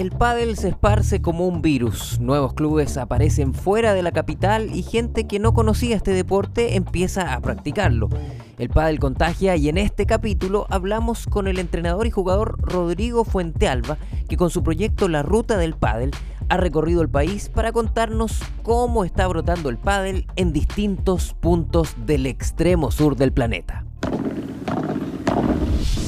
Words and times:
El 0.00 0.12
pádel 0.12 0.56
se 0.56 0.68
esparce 0.68 1.20
como 1.20 1.46
un 1.46 1.60
virus. 1.60 2.20
Nuevos 2.20 2.54
clubes 2.54 2.96
aparecen 2.96 3.52
fuera 3.52 3.92
de 3.92 4.02
la 4.02 4.12
capital 4.12 4.74
y 4.74 4.82
gente 4.82 5.26
que 5.26 5.38
no 5.38 5.52
conocía 5.52 5.94
este 5.94 6.12
deporte 6.12 6.74
empieza 6.76 7.34
a 7.34 7.40
practicarlo. 7.40 8.08
El 8.56 8.70
pádel 8.70 8.98
contagia 8.98 9.56
y 9.56 9.68
en 9.68 9.76
este 9.76 10.06
capítulo 10.06 10.66
hablamos 10.70 11.26
con 11.26 11.48
el 11.48 11.58
entrenador 11.58 12.06
y 12.06 12.10
jugador 12.10 12.58
Rodrigo 12.62 13.26
Fuentealba, 13.26 13.98
que 14.26 14.38
con 14.38 14.48
su 14.48 14.62
proyecto 14.62 15.06
La 15.06 15.22
Ruta 15.22 15.58
del 15.58 15.74
Pádel 15.74 16.12
ha 16.48 16.56
recorrido 16.56 17.02
el 17.02 17.10
país 17.10 17.50
para 17.50 17.70
contarnos 17.70 18.40
cómo 18.62 19.04
está 19.04 19.28
brotando 19.28 19.68
el 19.68 19.76
pádel 19.76 20.24
en 20.34 20.54
distintos 20.54 21.34
puntos 21.38 21.94
del 22.06 22.24
extremo 22.24 22.90
sur 22.90 23.16
del 23.16 23.34
planeta. 23.34 23.84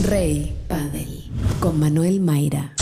Rey 0.09 0.57
Padel 0.67 1.31
con 1.61 1.79
Manuel 1.79 2.23
Mayra. 2.23 2.73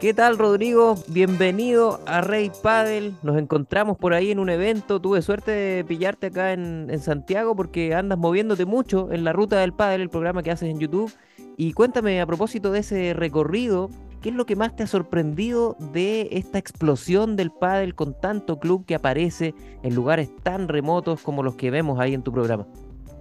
¿Qué 0.00 0.14
tal 0.14 0.38
Rodrigo? 0.38 0.94
Bienvenido 1.08 2.00
a 2.06 2.22
Rey 2.22 2.50
Padel. 2.62 3.14
Nos 3.22 3.36
encontramos 3.36 3.98
por 3.98 4.14
ahí 4.14 4.30
en 4.30 4.38
un 4.38 4.48
evento. 4.48 4.98
Tuve 4.98 5.20
suerte 5.20 5.50
de 5.50 5.84
pillarte 5.84 6.28
acá 6.28 6.54
en, 6.54 6.98
Santiago 7.00 7.54
porque 7.54 7.94
andas 7.94 8.18
moviéndote 8.18 8.64
mucho 8.64 9.12
en 9.12 9.24
la 9.24 9.34
ruta 9.34 9.58
del 9.58 9.74
Padel, 9.74 10.00
el 10.00 10.08
programa 10.08 10.42
que 10.42 10.52
haces 10.52 10.70
en 10.70 10.80
YouTube. 10.80 11.12
Y 11.58 11.74
cuéntame 11.74 12.18
a 12.18 12.26
propósito 12.26 12.72
de 12.72 12.78
ese 12.78 13.12
recorrido, 13.12 13.90
¿qué 14.22 14.30
es 14.30 14.34
lo 14.34 14.46
que 14.46 14.56
más 14.56 14.74
te 14.74 14.84
ha 14.84 14.86
sorprendido 14.86 15.76
de 15.92 16.28
esta 16.32 16.56
explosión 16.56 17.36
del 17.36 17.50
Padel 17.50 17.94
con 17.94 18.18
tanto 18.18 18.58
club 18.58 18.86
que 18.86 18.94
aparece 18.94 19.54
en 19.82 19.94
lugares 19.94 20.34
tan 20.42 20.68
remotos 20.68 21.20
como 21.20 21.42
los 21.42 21.56
que 21.56 21.70
vemos 21.70 22.00
ahí 22.00 22.14
en 22.14 22.22
tu 22.22 22.32
programa? 22.32 22.66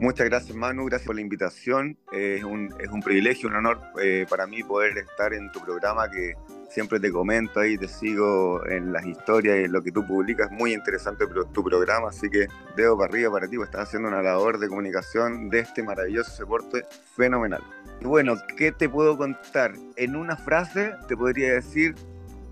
Muchas 0.02 0.30
gracias 0.30 0.56
Manu, 0.56 0.86
gracias 0.86 1.08
por 1.08 1.16
la 1.16 1.22
invitación. 1.22 1.98
es, 2.14 2.42
un, 2.44 2.74
es, 2.80 2.90
un, 2.90 3.02
privilegio, 3.02 3.50
un 3.50 3.56
honor 3.56 3.82
eh, 4.02 4.26
para 4.30 4.48
mí 4.48 4.64
poder 4.64 4.98
estar 4.98 5.34
en 5.34 5.52
tu 5.52 5.60
programa 5.60 6.10
que 6.10 6.36
siempre 6.70 7.02
te 7.02 7.12
comento 7.12 7.60
ahí, 7.60 7.78
te 7.78 7.90
sigo 7.90 8.66
en 8.68 8.94
las 8.94 9.06
historias 9.06 9.60
y 9.60 9.64
en 9.66 9.74
lo 9.74 9.84
que 9.84 9.92
tú 9.92 10.06
publicas. 10.08 10.50
Muy 10.52 10.74
interesante 10.74 11.26
tu 11.52 11.64
programa, 11.64 12.10
así 12.10 12.30
que 12.30 12.48
dedo 12.78 12.98
para 12.98 13.10
arriba 13.10 13.32
para 13.32 13.48
ti, 13.50 13.58
pues 13.58 13.68
estás 13.68 13.90
haciendo 13.90 14.08
una 14.08 14.22
labor 14.22 14.58
de 14.58 14.70
comunicación 14.70 15.50
de 15.50 15.60
este 15.60 15.84
maravilloso 15.84 16.32
deporte 16.44 16.86
fenomenal. 17.18 17.62
Y 18.00 18.06
bueno, 18.06 18.36
¿qué 18.56 18.72
te 18.72 18.88
puedo 18.88 19.18
contar? 19.18 19.74
En 19.98 20.16
una 20.16 20.38
frase 20.38 20.94
te 21.10 21.18
podría 21.18 21.56
decir, 21.56 21.96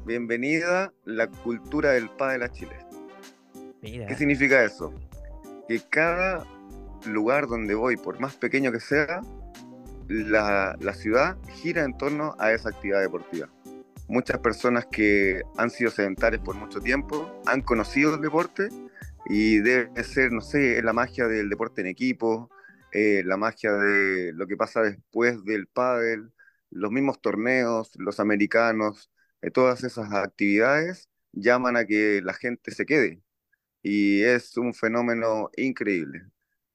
bienvenida 0.06 0.92
la 1.06 1.28
cultura 1.28 1.92
del 1.92 2.10
de 2.18 2.38
la 2.38 2.52
Chile. 2.52 2.76
¿Qué 3.82 4.16
significa 4.16 4.62
eso? 4.66 4.94
Que 5.70 5.80
cada 5.90 6.46
lugar 7.10 7.48
donde 7.48 7.76
voy, 7.76 7.98
por 7.98 8.20
más 8.20 8.36
pequeño 8.36 8.72
que 8.72 8.80
sea, 8.80 9.22
la, 10.08 10.76
la 10.80 10.94
ciudad 10.94 11.38
gira 11.62 11.84
en 11.84 11.98
torno 11.98 12.36
a 12.40 12.52
esa 12.52 12.70
actividad 12.70 13.02
deportiva 13.02 13.50
muchas 14.08 14.40
personas 14.40 14.86
que 14.88 15.42
han 15.58 15.70
sido 15.70 15.92
sedentarias 15.92 16.42
por 16.42 16.56
mucho 16.56 16.80
tiempo 16.80 17.42
han 17.46 17.62
conocido 17.62 18.16
el 18.16 18.22
deporte 18.22 18.70
y 19.26 19.60
debe 19.60 20.04
ser, 20.04 20.32
no 20.32 20.42
sé, 20.42 20.82
la 20.82 20.94
magia 20.94 21.28
del 21.28 21.50
deporte 21.50 21.82
en 21.82 21.88
equipo, 21.88 22.50
eh, 22.94 23.24
la 23.26 23.38
magia 23.38 23.74
de 23.74 24.32
lo 24.34 24.48
que 24.48 24.56
pasa 24.58 24.82
después 24.82 25.44
del 25.44 25.68
pádel, 25.68 26.32
los 26.70 26.92
mismos 26.92 27.22
torneos, 27.22 27.92
los 27.98 28.20
americanos, 28.20 29.12
eh, 29.42 29.52
todas 29.52 29.84
esas 29.84 30.14
actividades 30.14 31.10
llaman 31.34 31.78
a 31.78 31.86
que 31.86 32.22
la 32.24 32.34
gente 32.34 32.72
se 32.72 32.86
quede 32.86 33.22
y 33.84 34.24
es 34.24 34.58
un 34.58 34.74
fenómeno 34.74 35.50
increíble. 35.58 36.24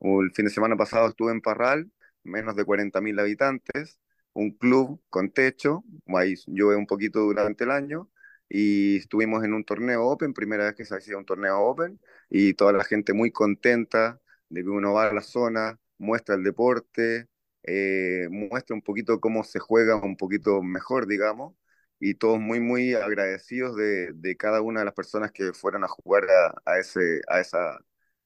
El 0.03 0.33
fin 0.33 0.47
de 0.47 0.51
semana 0.51 0.77
pasado 0.77 1.09
estuve 1.09 1.33
en 1.33 1.41
Parral, 1.41 1.91
menos 2.25 2.57
de 2.57 2.65
40.000 2.65 3.19
habitantes, 3.21 4.01
un 4.33 4.51
club 4.53 5.01
con 5.11 5.31
techo, 5.31 5.85
ahí 6.17 6.35
llueve 6.47 6.77
un 6.77 6.87
poquito 6.87 7.21
durante 7.21 7.65
el 7.65 7.71
año, 7.71 8.11
y 8.49 8.97
estuvimos 8.99 9.45
en 9.45 9.55
un 9.55 9.65
torneo 9.65 10.05
Open, 10.05 10.35
primera 10.35 10.65
vez 10.65 10.75
que 10.75 10.85
se 10.85 10.97
hacía 10.97 11.17
un 11.17 11.25
torneo 11.25 11.61
Open, 11.61 12.01
y 12.29 12.55
toda 12.55 12.73
la 12.73 12.85
gente 12.85 13.13
muy 13.13 13.31
contenta 13.31 14.21
de 14.49 14.63
que 14.63 14.69
uno 14.69 14.93
va 14.95 15.09
a 15.09 15.15
la 15.15 15.21
zona, 15.23 15.79
muestra 15.99 16.35
el 16.35 16.43
deporte, 16.43 17.29
eh, 17.63 18.27
muestra 18.31 18.75
un 18.75 18.83
poquito 18.83 19.21
cómo 19.21 19.45
se 19.45 19.61
juega 19.61 19.97
un 19.97 20.17
poquito 20.17 20.63
mejor, 20.63 21.07
digamos, 21.07 21.55
y 22.01 22.15
todos 22.15 22.41
muy, 22.41 22.59
muy 22.61 22.95
agradecidos 22.95 23.77
de, 23.77 24.13
de 24.15 24.37
cada 24.37 24.61
una 24.63 24.81
de 24.81 24.87
las 24.87 24.95
personas 24.95 25.31
que 25.33 25.53
fueron 25.53 25.85
a 25.85 25.89
jugar 25.89 26.25
a, 26.31 26.61
a, 26.73 26.79
ese, 26.81 27.21
a 27.29 27.41
esa 27.41 27.79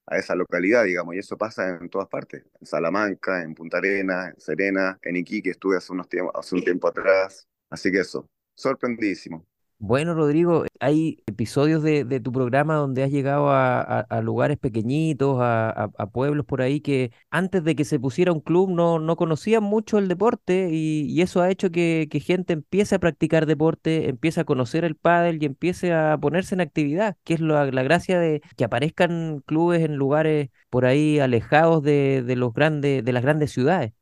a 0.07 0.17
esa 0.19 0.35
localidad, 0.35 0.85
digamos, 0.85 1.15
y 1.15 1.19
eso 1.19 1.37
pasa 1.37 1.69
en 1.69 1.89
todas 1.89 2.09
partes, 2.09 2.45
en 2.61 2.67
Salamanca, 2.67 3.43
en 3.43 3.55
Punta 3.55 3.79
Arenas, 3.79 4.35
en 4.35 4.41
Serena, 4.41 4.99
en 5.03 5.17
Iquique, 5.17 5.51
estuve 5.51 5.77
hace, 5.77 5.93
unos 5.93 6.09
tiempo, 6.09 6.37
hace 6.39 6.55
un 6.55 6.63
tiempo 6.65 6.89
atrás, 6.89 7.49
así 7.71 7.91
que 7.91 8.01
eso, 8.01 8.29
sorprendidísimo. 8.55 9.47
Bueno, 9.79 10.15
Rodrigo, 10.15 10.65
hay 10.81 11.23
episodios 11.27 11.83
de, 11.83 12.05
tu 12.21 12.33
programa 12.33 12.77
donde 12.77 13.03
has 13.03 13.11
llegado 13.11 13.51
a, 13.51 14.07
lugares 14.23 14.57
pequeñitos, 14.57 15.39
a, 15.41 15.91
pueblos 16.13 16.47
por 16.47 16.63
ahí 16.63 16.81
que 16.81 17.13
antes 17.31 17.63
de 17.63 17.77
que 17.77 17.85
se 17.85 18.01
pusiera 18.01 18.33
un 18.33 18.41
club 18.41 18.71
no, 18.71 18.99
no 18.99 19.17
conocían 19.17 19.63
mucho 19.63 19.99
el 19.99 20.09
deporte 20.09 20.71
y, 20.73 21.21
eso 21.21 21.43
ha 21.43 21.51
hecho 21.51 21.71
que, 21.71 22.09
gente 22.25 22.55
empiece 22.55 22.95
a 22.95 22.99
practicar 22.99 23.45
deporte, 23.45 24.09
empiece 24.09 24.41
a 24.41 24.45
conocer 24.45 24.85
el 24.85 24.97
pádel 24.97 25.43
y 25.43 25.47
empiece 25.47 25.93
a 25.93 26.17
ponerse 26.19 26.55
en 26.55 26.63
actividad, 26.63 27.17
que 27.23 27.35
es 27.35 27.41
la, 27.41 27.67
gracia 27.67 28.19
de 28.19 28.41
que 28.57 28.65
aparezcan 28.65 29.41
clubes 29.45 29.83
en 29.83 29.97
lugares 29.97 30.49
por 30.71 30.87
ahí 30.87 31.19
alejados 31.19 31.83
de, 31.83 32.25
los 32.35 32.55
grandes, 32.55 33.05
de 33.05 33.13
las 33.13 33.23
grandes 33.23 33.53
ciudades. 33.53 33.93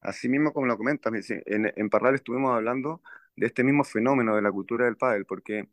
Así 0.00 0.30
mismo 0.30 0.54
como 0.54 0.66
lo 0.66 0.78
comentas, 0.78 1.12
en, 1.30 1.70
en 1.76 1.90
Parral 1.90 2.14
estuvimos 2.14 2.54
hablando 2.54 3.02
de 3.40 3.46
este 3.46 3.64
mismo 3.64 3.84
fenómeno 3.84 4.36
de 4.36 4.42
la 4.42 4.52
cultura 4.52 4.84
del 4.84 4.96
pádel, 4.96 5.24
porque 5.26 5.68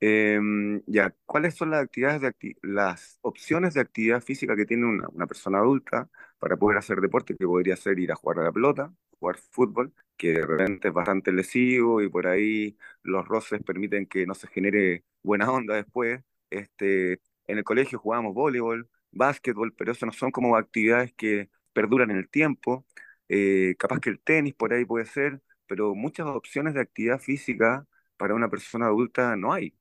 em, 0.00 0.82
ya, 0.86 1.14
¿cuáles 1.26 1.54
son 1.54 1.70
las 1.70 1.82
actividades 1.84 2.20
de 2.22 2.56
las 2.62 3.18
opciones 3.22 3.74
de 3.74 3.80
actividad 3.80 4.22
física 4.22 4.56
que 4.56 4.66
tiene 4.66 4.86
una, 4.86 5.08
una, 5.08 5.26
persona 5.26 5.58
adulta 5.58 6.10
para 6.38 6.56
poder 6.56 6.78
hacer 6.78 7.00
deporte, 7.00 7.36
que 7.36 7.46
podría 7.46 7.76
ser 7.76 7.98
ir 7.98 8.12
a 8.12 8.16
jugar 8.16 8.40
a 8.40 8.44
la 8.44 8.52
pelota, 8.52 8.92
jugar 9.18 9.36
fútbol, 9.38 9.94
que 10.16 10.34
de 10.34 10.46
repente 10.46 10.88
es 10.88 10.94
bastante 10.94 11.32
lesivo 11.32 12.02
y 12.02 12.08
por 12.08 12.26
ahí 12.26 12.76
los 13.02 13.26
roces 13.26 13.62
permiten 13.62 14.06
que 14.06 14.26
no 14.26 14.34
se 14.34 14.48
genere 14.48 15.04
buena 15.22 15.50
onda 15.50 15.74
después. 15.76 16.22
Este, 16.50 17.20
en 17.46 17.58
el 17.58 17.64
colegio 17.64 17.98
jugábamos 17.98 18.34
voleibol, 18.34 18.88
básquetbol, 19.12 19.74
pero 19.74 19.92
eso 19.92 20.06
no 20.06 20.12
son 20.12 20.30
como 20.30 20.56
actividades 20.56 21.12
que 21.14 21.50
perduran 21.72 22.10
en 22.10 22.18
el 22.18 22.28
tiempo. 22.28 22.86
Eh, 23.28 23.76
capaz 23.78 24.00
que 24.00 24.10
el 24.10 24.20
tenis 24.20 24.54
por 24.54 24.72
ahí 24.74 24.84
puede 24.84 25.06
ser, 25.06 25.40
pero 25.72 25.94
muchas 25.94 26.26
opciones 26.26 26.74
de 26.74 26.82
actividad 26.82 27.18
física 27.18 27.86
para 28.18 28.34
una 28.34 28.50
persona 28.50 28.86
adulta 28.88 29.36
no 29.36 29.54
hay. 29.54 29.74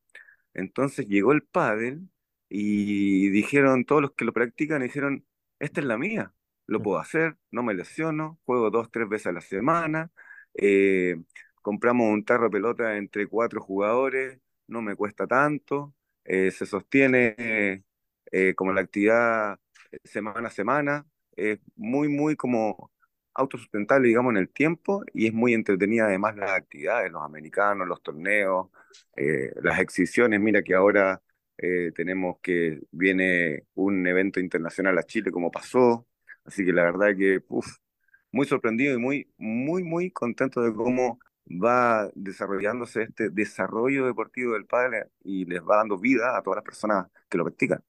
Entonces 0.54 1.06
llegó 1.08 1.34
el 1.34 1.44
pádel 1.44 2.10
y 2.50 3.30
dijeron, 3.30 3.84
todos 3.84 4.02
los 4.02 4.14
que 4.14 4.24
lo 4.24 4.32
practican, 4.32 4.82
dijeron, 4.84 5.26
esta 5.60 5.82
es 5.82 5.88
la 5.88 5.98
mía, 5.98 6.34
lo 6.66 6.82
puedo 6.82 6.98
hacer, 6.98 7.36
no 7.52 7.62
me 7.64 7.74
lesiono, 7.74 8.40
juego 8.46 8.70
dos, 8.72 8.90
tres 8.90 9.10
veces 9.10 9.28
a 9.28 9.32
la 9.34 9.42
semana, 9.42 10.12
eh, 10.54 11.18
compramos 11.62 12.08
un 12.10 12.24
tarro 12.24 12.46
de 12.46 12.52
pelota 12.52 12.96
entre 12.98 13.28
cuatro 13.28 13.60
jugadores, 13.62 14.40
no 14.68 14.82
me 14.82 14.96
cuesta 14.96 15.28
tanto, 15.28 15.94
eh, 16.24 16.52
se 16.52 16.66
sostiene 16.66 17.84
eh, 18.32 18.56
como 18.56 18.72
la 18.72 18.82
actividad 18.82 19.60
semana 20.06 20.48
a 20.48 20.52
semana, 20.52 21.06
es 21.36 21.60
muy, 21.76 22.08
muy 22.08 22.38
como 22.38 22.92
autosustentable, 23.34 24.08
digamos, 24.08 24.32
en 24.32 24.38
el 24.38 24.50
tiempo 24.50 25.04
y 25.14 25.28
es 25.28 25.34
muy 25.34 25.54
entretenida 25.54 26.06
además 26.06 26.36
las 26.36 26.52
actividades, 26.52 27.12
los 27.12 27.24
americanos, 27.24 27.88
los 27.88 28.02
torneos, 28.02 28.70
eh, 29.16 29.52
las 29.62 29.80
exhibiciones. 29.80 30.40
Mira 30.40 30.64
que 30.64 30.76
ahora 30.76 31.22
eh, 31.58 31.92
tenemos 31.96 32.38
que 32.42 32.82
viene 32.92 33.66
un 33.76 34.06
evento 34.08 34.40
internacional 34.40 34.98
a 34.98 35.04
Chile 35.04 35.32
como 35.32 35.52
pasó, 35.52 36.08
así 36.46 36.66
que 36.66 36.74
la 36.74 36.84
verdad 36.84 37.16
que 37.18 37.42
uf, 37.50 37.68
muy 38.32 38.46
sorprendido 38.48 38.96
y 38.96 38.98
muy, 39.00 39.32
muy, 39.38 39.84
muy 39.84 40.12
contento 40.12 40.62
de 40.62 40.74
cómo 40.74 41.20
va 41.48 42.10
desarrollándose 42.16 43.04
este 43.04 43.30
desarrollo 43.30 44.06
deportivo 44.06 44.54
del 44.54 44.66
padre 44.66 45.08
y 45.24 45.46
les 45.46 45.62
va 45.62 45.78
dando 45.78 45.98
vida 45.98 46.38
a 46.38 46.42
todas 46.42 46.58
las 46.58 46.66
personas 46.66 47.08
que 47.30 47.38
lo 47.38 47.44
practican. 47.46 47.84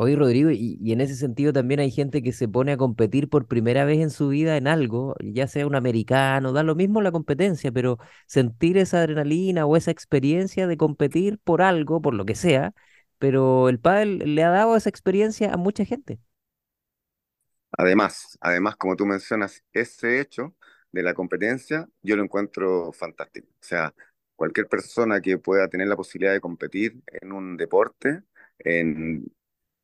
Oye, 0.00 0.14
Rodrigo, 0.14 0.50
y, 0.52 0.78
en 0.92 1.00
ese 1.00 1.16
sentido 1.16 1.52
también 1.52 1.80
hay 1.80 1.90
gente 1.90 2.22
que 2.22 2.32
se 2.32 2.46
pone 2.46 2.70
a 2.70 2.76
competir 2.76 3.28
por 3.28 3.48
primera 3.48 3.84
vez 3.84 3.98
en 3.98 4.10
su 4.10 4.28
vida 4.28 4.56
en 4.56 4.68
algo, 4.68 5.16
ya 5.20 5.48
sea 5.48 5.66
un 5.66 5.74
americano, 5.74 6.52
da 6.52 6.62
lo 6.62 6.76
mismo 6.76 7.00
la 7.02 7.10
competencia, 7.10 7.72
pero 7.72 7.98
sentir 8.26 8.78
esa 8.78 8.98
adrenalina 9.00 9.66
o 9.66 9.76
esa 9.76 9.90
experiencia 9.90 10.68
de 10.68 10.76
competir 10.76 11.40
por 11.40 11.62
algo, 11.62 12.00
por 12.00 12.14
lo 12.14 12.24
que 12.24 12.36
sea, 12.36 12.74
pero 13.18 13.68
el 13.68 13.80
pádel 13.80 14.36
le 14.36 14.44
ha 14.44 14.50
dado 14.50 14.76
esa 14.76 14.88
experiencia 14.88 15.52
a 15.52 15.56
mucha 15.56 15.84
gente. 15.84 16.20
Además, 17.76 18.38
además, 18.40 18.76
como 18.76 18.94
tú 18.94 19.04
mencionas, 19.04 19.64
ese 19.72 20.20
hecho 20.20 20.54
de 20.92 21.02
la 21.02 21.12
competencia, 21.12 21.88
yo 22.02 22.14
lo 22.14 22.22
encuentro 22.22 22.92
fantástico. 22.92 23.48
O 23.48 23.66
sea, 23.66 23.92
cualquier 24.36 24.68
persona 24.68 25.20
que 25.20 25.38
pueda 25.38 25.66
tener 25.66 25.88
la 25.88 25.96
posibilidad 25.96 26.32
de 26.32 26.40
competir 26.40 27.02
en 27.20 27.32
un 27.32 27.56
deporte, 27.56 28.22
en 28.60 29.26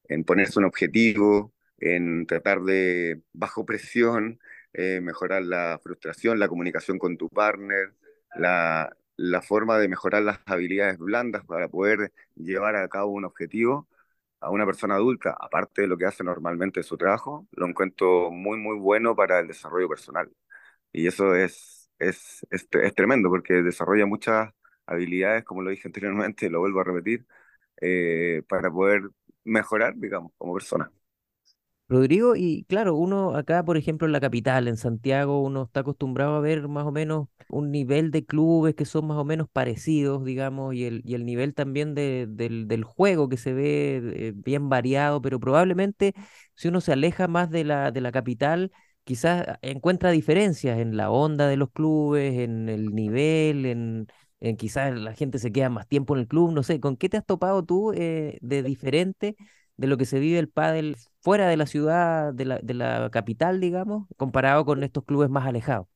en 0.09 0.25
ponerse 0.25 0.59
un 0.59 0.65
objetivo, 0.67 1.53
en 1.79 2.27
tratar 2.27 2.63
de, 2.63 3.23
bajo 3.33 3.65
presión, 3.67 4.41
eh, 4.73 5.01
mejorar 5.01 5.43
la 5.43 5.81
frustración, 5.83 6.39
la 6.39 6.49
comunicación 6.49 6.99
con 6.99 7.17
tu 7.17 7.29
partner, 7.29 7.95
la, 8.37 8.97
la 9.17 9.43
forma 9.43 9.79
de 9.79 9.89
mejorar 9.89 10.23
las 10.23 10.41
habilidades 10.47 10.99
blandas 10.99 11.45
para 11.45 11.69
poder 11.69 12.13
llevar 12.37 12.77
a 12.77 12.89
cabo 12.89 13.13
un 13.13 13.25
objetivo 13.25 13.89
a 14.41 14.51
una 14.51 14.67
persona 14.67 14.97
adulta, 14.97 15.37
aparte 15.41 15.83
de 15.83 15.89
lo 15.89 15.97
que 15.97 16.07
hace 16.07 16.23
normalmente 16.25 16.81
en 16.81 16.85
su 16.85 16.97
trabajo, 16.99 17.47
lo 17.53 17.67
encuentro 17.67 18.31
muy, 18.31 18.59
muy 18.59 18.79
bueno 18.79 19.17
para 19.17 19.39
el 19.41 19.49
desarrollo 19.49 19.89
personal. 19.89 20.31
Y 20.93 21.07
eso 21.07 21.35
es, 21.35 21.91
es, 21.99 22.47
es, 22.51 22.69
es 22.73 22.95
tremendo 22.95 23.29
porque 23.31 23.55
desarrolla 23.63 24.07
muchas 24.07 24.53
habilidades, 24.87 25.45
como 25.45 25.63
lo 25.63 25.71
dije 25.71 25.89
anteriormente, 25.89 26.51
lo 26.51 26.61
vuelvo 26.61 26.81
a 26.81 26.85
repetir, 26.85 27.27
eh, 27.81 28.43
para 28.49 28.71
poder 28.71 29.03
mejorar, 29.45 29.95
digamos, 29.97 30.33
como 30.39 30.55
persona. 30.55 30.91
Rodrigo, 31.87 32.35
y 32.35 32.65
claro, 32.67 32.95
uno 32.97 33.37
acá, 33.37 33.63
por 33.63 33.77
ejemplo, 33.77 34.07
en 34.07 34.13
la 34.13 34.21
capital, 34.21 34.69
en 34.69 34.79
Santiago, 34.79 35.43
uno 35.43 35.65
está 35.65 35.81
acostumbrado 35.81 36.35
a 36.37 36.41
ver 36.41 36.67
más 36.67 36.87
o 36.87 36.93
menos 36.93 37.29
un 37.51 37.71
nivel 37.71 38.11
de 38.11 38.25
clubes 38.25 38.75
que 38.75 38.87
son 38.87 39.07
más 39.07 39.19
o 39.19 39.25
menos 39.25 39.49
parecidos, 39.51 40.25
digamos, 40.25 40.75
y 40.75 40.85
el, 40.87 41.03
y 41.05 41.15
el 41.15 41.27
nivel 41.27 41.53
también 41.55 41.95
de, 41.95 42.27
del, 42.29 42.69
del 42.69 42.85
juego 42.85 43.29
que 43.29 43.37
se 43.37 43.53
ve 43.53 44.01
eh, 44.15 44.33
bien 44.35 44.71
variado, 44.71 45.21
pero 45.21 45.39
probablemente 45.39 46.15
si 46.55 46.69
uno 46.69 46.81
se 46.81 46.93
aleja 46.93 47.29
más 47.29 47.51
de 47.51 47.65
la, 47.65 47.91
de 47.93 48.01
la 48.01 48.13
capital, 48.13 48.73
quizás 49.05 49.47
encuentra 49.61 50.11
diferencias 50.11 50.79
en 50.79 50.97
la 50.97 51.11
onda 51.11 51.47
de 51.49 51.59
los 51.59 51.71
clubes, 51.71 52.33
en 52.39 52.71
el 52.71 52.95
nivel, 52.95 53.67
en, 53.67 54.07
en 54.41 54.57
quizás 54.57 54.95
la 54.95 55.15
gente 55.15 55.39
se 55.39 55.53
queda 55.53 55.71
más 55.71 55.87
tiempo 55.89 56.15
en 56.15 56.21
el 56.23 56.29
club, 56.29 56.53
no 56.53 56.63
sé, 56.63 56.81
¿con 56.81 56.97
qué 56.97 57.09
te 57.09 57.17
has 57.17 57.27
topado 57.27 57.65
tú 57.65 57.93
eh, 57.95 58.39
de 58.43 58.63
diferente? 58.63 59.37
de 59.77 59.89
lo 59.89 59.97
que 59.97 60.05
se 60.07 60.21
vive 60.21 60.39
el 60.39 60.49
pádel 60.49 60.97
fuera 61.21 61.49
de 61.49 61.57
la 61.57 61.67
ciudad, 61.67 62.33
de 62.33 62.45
la, 62.45 62.59
de 62.61 62.75
la 62.75 63.11
capital, 63.11 63.61
digamos, 63.61 64.07
comparado 64.17 64.65
con 64.65 64.85
estos 64.85 65.05
clubes 65.05 65.31
más 65.31 65.47
alejados. 65.47 65.89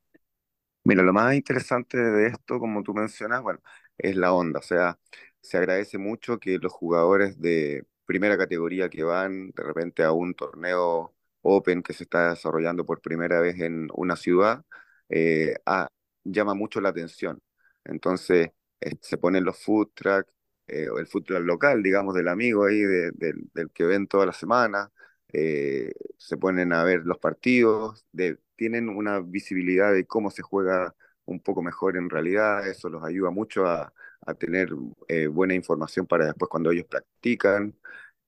Mira, 0.85 1.03
lo 1.03 1.13
más 1.13 1.35
interesante 1.35 1.99
de 1.99 2.29
esto, 2.29 2.59
como 2.59 2.83
tú 2.83 2.95
mencionas, 2.95 3.43
bueno, 3.43 3.61
es 3.99 4.17
la 4.17 4.33
onda. 4.33 4.61
O 4.61 4.63
sea, 4.63 4.99
se 5.41 5.59
agradece 5.59 5.99
mucho 5.99 6.39
que 6.39 6.59
los 6.59 6.73
jugadores 6.73 7.41
de 7.41 7.85
primera 8.07 8.39
categoría 8.39 8.89
que 8.89 9.03
van 9.05 9.51
de 9.51 9.63
repente 9.63 10.03
a 10.03 10.13
un 10.13 10.35
torneo 10.35 11.15
Open 11.43 11.83
que 11.83 11.93
se 11.93 12.05
está 12.05 12.31
desarrollando 12.31 12.87
por 12.87 13.01
primera 13.03 13.41
vez 13.41 13.61
en 13.61 13.89
una 13.95 14.17
ciudad, 14.17 14.65
eh, 15.11 15.57
ah, 15.67 15.89
llama 16.25 16.55
mucho 16.55 16.81
la 16.81 16.89
atención. 16.91 17.39
Entonces, 17.89 18.51
eh, 18.81 18.93
se 19.03 19.19
ponen 19.19 19.45
los 19.45 19.59
food 19.63 19.91
trucks, 19.95 20.33
eh, 20.69 20.89
el 20.99 21.07
food 21.09 21.25
truck 21.25 21.41
local, 21.45 21.83
digamos, 21.83 22.15
del 22.15 22.29
amigo 22.29 22.67
ahí, 22.67 22.81
de- 22.83 23.13
del 23.55 23.71
que 23.73 23.85
ven 23.85 24.07
toda 24.09 24.27
la 24.27 24.33
semana, 24.33 24.93
eh, 25.33 25.93
se 26.19 26.37
ponen 26.39 26.73
a 26.73 26.85
ver 26.85 27.03
los 27.05 27.19
partidos, 27.19 28.07
tienen 28.57 28.89
una 28.89 29.21
visibilidad 29.21 29.93
de 29.93 30.07
cómo 30.07 30.31
se 30.31 30.43
juega 30.43 30.95
un 31.25 31.41
poco 31.41 31.63
mejor 31.63 31.97
en 31.97 32.09
realidad, 32.11 32.67
eso 32.69 32.89
los 32.89 33.05
ayuda 33.05 33.31
mucho 33.31 33.67
a, 33.67 33.93
a 34.27 34.35
tener 34.35 34.71
eh, 35.09 35.27
buena 35.27 35.55
información 35.55 36.07
para 36.07 36.27
después 36.27 36.49
cuando 36.49 36.71
ellos 36.71 36.87
practican, 36.87 37.75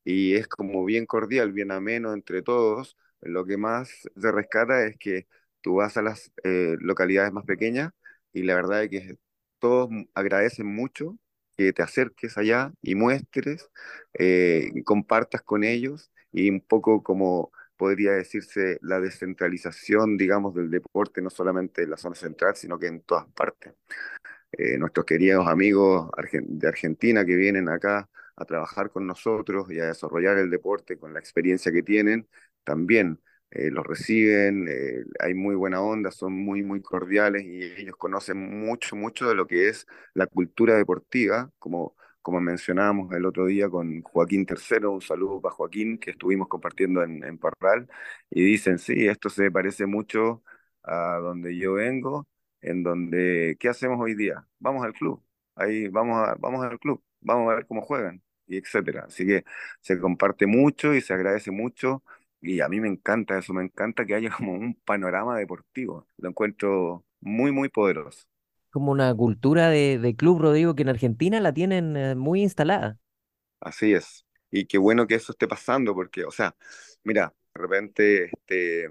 y 0.04 0.34
es 0.34 0.48
como 0.48 0.84
bien 0.84 1.06
cordial, 1.06 1.52
bien 1.52 1.70
ameno 1.72 2.12
entre 2.14 2.42
todos. 2.42 2.96
Lo 3.20 3.44
que 3.46 3.56
más 3.58 3.90
se 4.16 4.32
rescata 4.32 4.84
es 4.86 4.96
que 4.98 5.28
tú 5.62 5.76
vas 5.76 5.96
a 5.96 6.02
las 6.02 6.32
localidades 6.80 7.32
más 7.32 7.44
pequeñas 7.44 7.92
y 8.32 8.42
la 8.44 8.54
verdad 8.54 8.84
es 8.84 8.90
que 8.90 9.18
todos 9.60 9.90
agradecen 10.14 10.66
mucho 10.66 11.18
que 11.56 11.72
te 11.72 11.82
acerques 11.82 12.38
allá 12.38 12.72
y 12.82 12.94
muestres, 12.94 13.70
eh, 14.14 14.70
compartas 14.84 15.42
con 15.42 15.64
ellos 15.64 16.10
y 16.32 16.50
un 16.50 16.60
poco 16.60 17.02
como 17.02 17.52
podría 17.76 18.12
decirse 18.12 18.78
la 18.82 19.00
descentralización, 19.00 20.16
digamos, 20.18 20.54
del 20.54 20.70
deporte, 20.70 21.22
no 21.22 21.30
solamente 21.30 21.82
en 21.82 21.90
la 21.90 21.96
zona 21.96 22.14
central, 22.14 22.54
sino 22.56 22.78
que 22.78 22.88
en 22.88 23.02
todas 23.02 23.26
partes. 23.32 23.74
Eh, 24.52 24.78
nuestros 24.78 25.06
queridos 25.06 25.46
amigos 25.46 26.10
de 26.32 26.68
Argentina 26.68 27.24
que 27.24 27.36
vienen 27.36 27.68
acá 27.68 28.08
a 28.36 28.44
trabajar 28.44 28.90
con 28.90 29.06
nosotros 29.06 29.70
y 29.70 29.80
a 29.80 29.86
desarrollar 29.86 30.38
el 30.38 30.50
deporte 30.50 30.98
con 30.98 31.14
la 31.14 31.20
experiencia 31.20 31.72
que 31.72 31.82
tienen, 31.82 32.28
también 32.64 33.20
eh, 33.50 33.70
los 33.70 33.86
reciben, 33.86 34.66
eh, 34.68 35.04
hay 35.20 35.34
muy 35.34 35.54
buena 35.56 35.80
onda, 35.82 36.10
son 36.10 36.32
muy, 36.34 36.62
muy 36.62 36.82
cordiales 36.82 37.44
y 37.44 37.62
ellos 37.64 37.96
conocen 37.96 38.38
mucho, 38.60 38.96
mucho 38.96 39.28
de 39.28 39.34
lo 39.34 39.46
que 39.46 39.68
es 39.68 39.86
la 40.14 40.26
cultura 40.26 40.76
deportiva, 40.76 41.50
como, 41.58 41.96
como 42.22 42.40
mencionábamos 42.40 43.12
el 43.14 43.26
otro 43.26 43.46
día 43.46 43.68
con 43.68 44.02
Joaquín 44.02 44.46
Tercero, 44.46 44.92
un 44.92 45.00
saludo 45.02 45.40
para 45.40 45.54
Joaquín, 45.54 45.98
que 45.98 46.12
estuvimos 46.12 46.48
compartiendo 46.48 47.02
en, 47.02 47.24
en 47.24 47.38
Parral, 47.38 47.88
y 48.30 48.44
dicen, 48.44 48.78
sí, 48.78 49.06
esto 49.08 49.28
se 49.30 49.50
parece 49.50 49.86
mucho 49.86 50.42
a 50.82 51.18
donde 51.22 51.56
yo 51.56 51.74
vengo 51.74 52.28
en 52.60 52.82
donde, 52.82 53.56
¿qué 53.58 53.68
hacemos 53.68 53.98
hoy 54.00 54.14
día? 54.14 54.46
Vamos 54.58 54.84
al 54.84 54.92
club, 54.92 55.22
ahí 55.54 55.88
vamos 55.88 56.16
a, 56.28 56.34
vamos 56.38 56.64
al 56.64 56.78
club, 56.78 57.02
vamos 57.20 57.50
a 57.50 57.56
ver 57.56 57.66
cómo 57.66 57.82
juegan, 57.82 58.22
y 58.46 58.56
etcétera. 58.58 59.04
Así 59.08 59.26
que 59.26 59.44
se 59.80 59.98
comparte 59.98 60.46
mucho 60.46 60.94
y 60.94 61.00
se 61.00 61.14
agradece 61.14 61.50
mucho, 61.50 62.02
y 62.40 62.60
a 62.60 62.68
mí 62.68 62.80
me 62.80 62.88
encanta 62.88 63.38
eso, 63.38 63.52
me 63.54 63.62
encanta 63.64 64.06
que 64.06 64.14
haya 64.14 64.30
como 64.36 64.52
un 64.54 64.74
panorama 64.84 65.38
deportivo, 65.38 66.06
lo 66.18 66.28
encuentro 66.30 67.04
muy, 67.20 67.52
muy 67.52 67.68
poderoso. 67.68 68.26
Como 68.70 68.90
una 68.92 69.14
cultura 69.14 69.68
de, 69.70 69.98
de 69.98 70.16
club, 70.16 70.40
Rodrigo, 70.40 70.74
que 70.74 70.82
en 70.82 70.88
Argentina 70.90 71.40
la 71.40 71.52
tienen 71.54 71.96
eh, 71.96 72.14
muy 72.16 72.42
instalada. 72.42 72.98
Así 73.60 73.92
es. 73.94 74.26
Y 74.50 74.66
qué 74.66 74.78
bueno 74.78 75.06
que 75.06 75.14
eso 75.16 75.32
esté 75.32 75.46
pasando, 75.48 75.94
porque, 75.94 76.24
o 76.24 76.30
sea, 76.30 76.56
mira, 77.04 77.34
de 77.54 77.60
repente 77.62 78.24
este, 78.26 78.90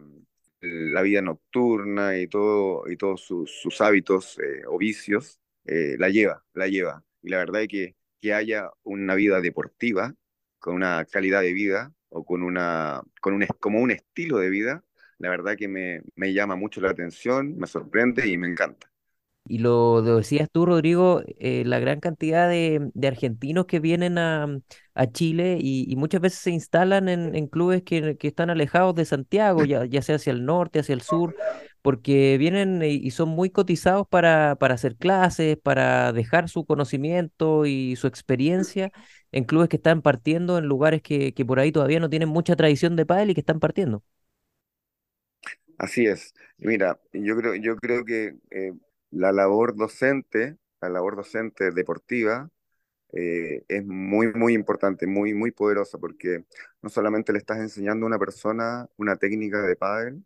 la 0.61 1.01
vida 1.01 1.21
nocturna 1.21 2.17
y 2.19 2.27
todo, 2.27 2.89
y 2.89 2.97
todos 2.97 3.21
sus, 3.21 3.51
sus 3.61 3.81
hábitos 3.81 4.37
eh, 4.39 4.63
o 4.67 4.77
vicios, 4.77 5.39
eh, 5.65 5.95
la 5.99 6.09
lleva, 6.09 6.45
la 6.53 6.67
lleva. 6.67 7.03
Y 7.21 7.29
la 7.29 7.37
verdad 7.37 7.63
es 7.63 7.67
que, 7.67 7.95
que 8.21 8.33
haya 8.33 8.69
una 8.83 9.15
vida 9.15 9.41
deportiva, 9.41 10.15
con 10.59 10.75
una 10.75 11.05
calidad 11.05 11.41
de 11.41 11.53
vida, 11.53 11.93
o 12.09 12.25
con 12.25 12.43
una, 12.43 13.01
con 13.21 13.33
un, 13.33 13.45
como 13.59 13.79
un 13.81 13.91
estilo 13.91 14.37
de 14.39 14.49
vida, 14.49 14.83
la 15.19 15.29
verdad 15.29 15.55
que 15.57 15.67
me, 15.67 16.01
me 16.15 16.33
llama 16.33 16.55
mucho 16.55 16.81
la 16.81 16.91
atención, 16.91 17.57
me 17.57 17.67
sorprende 17.67 18.27
y 18.27 18.37
me 18.37 18.47
encanta. 18.47 18.91
Y 19.51 19.57
lo 19.59 20.03
decías 20.03 20.47
tú, 20.51 20.65
Rodrigo, 20.67 21.23
eh, 21.25 21.63
la 21.65 21.79
gran 21.79 21.99
cantidad 21.99 22.47
de, 22.47 22.91
de 22.93 23.07
argentinos 23.07 23.65
que 23.65 23.79
vienen 23.79 24.19
a, 24.19 24.47
a 24.93 25.07
Chile 25.11 25.57
y, 25.59 25.91
y 25.91 25.95
muchas 25.95 26.21
veces 26.21 26.37
se 26.39 26.51
instalan 26.51 27.09
en, 27.09 27.33
en 27.35 27.47
clubes 27.47 27.81
que, 27.83 28.15
que 28.17 28.27
están 28.27 28.51
alejados 28.51 28.93
de 28.93 29.05
Santiago, 29.05 29.65
ya, 29.65 29.85
ya 29.85 30.03
sea 30.03 30.17
hacia 30.17 30.33
el 30.33 30.45
norte, 30.45 30.79
hacia 30.79 30.93
el 30.93 31.01
sur, 31.01 31.35
porque 31.89 32.37
vienen 32.37 32.83
y, 32.83 33.09
son 33.09 33.29
muy 33.29 33.49
cotizados 33.49 34.07
para, 34.07 34.55
para 34.57 34.75
hacer 34.75 34.95
clases, 34.95 35.57
para 35.57 36.13
dejar 36.13 36.47
su 36.47 36.63
conocimiento 36.63 37.65
y 37.65 37.95
su 37.95 38.05
experiencia 38.05 38.91
en 39.31 39.43
clubes 39.43 39.69
que 39.69 39.77
están 39.77 40.03
partiendo, 40.03 40.59
en 40.59 40.65
lugares 40.65 41.01
que, 41.01 41.33
que 41.33 41.45
por 41.45 41.59
ahí 41.59 41.71
todavía 41.71 41.99
no 41.99 42.07
tienen 42.07 42.29
mucha 42.29 42.55
tradición 42.55 42.95
de 42.95 43.07
pádel 43.07 43.31
y 43.31 43.33
que 43.33 43.39
están 43.39 43.59
partiendo. 43.59 44.03
Así 45.79 46.05
es. 46.05 46.35
Mira, 46.59 46.99
yo 47.11 47.35
creo, 47.35 47.55
yo 47.55 47.75
creo 47.77 48.05
que 48.05 48.37
eh, 48.51 48.73
la 49.09 49.31
labor 49.31 49.75
docente, 49.75 50.57
la 50.81 50.89
labor 50.89 51.15
docente 51.15 51.71
deportiva, 51.71 52.51
eh, 53.13 53.63
es 53.67 53.83
muy, 53.83 54.31
muy 54.33 54.53
importante, 54.53 55.07
muy, 55.07 55.33
muy 55.33 55.49
poderosa, 55.49 55.97
porque 55.97 56.45
no 56.83 56.89
solamente 56.89 57.33
le 57.33 57.39
estás 57.39 57.57
enseñando 57.57 58.05
a 58.05 58.09
una 58.09 58.19
persona 58.19 58.87
una 58.97 59.15
técnica 59.15 59.63
de 59.63 59.75
pádel, 59.75 60.23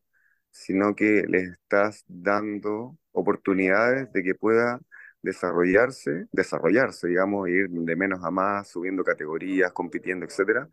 sino 0.53 0.95
que 0.95 1.25
le 1.27 1.39
estás 1.43 2.05
dando 2.07 2.97
oportunidades 3.11 4.13
de 4.13 4.23
que 4.23 4.35
pueda 4.35 4.79
desarrollarse, 5.21 6.27
desarrollarse, 6.31 7.07
digamos, 7.09 7.49
ir 7.49 7.69
de 7.69 7.95
menos 7.97 8.23
a 8.23 8.31
más, 8.31 8.69
subiendo 8.69 9.03
categorías, 9.03 9.73
compitiendo, 9.73 10.25
etcétera 10.25 10.69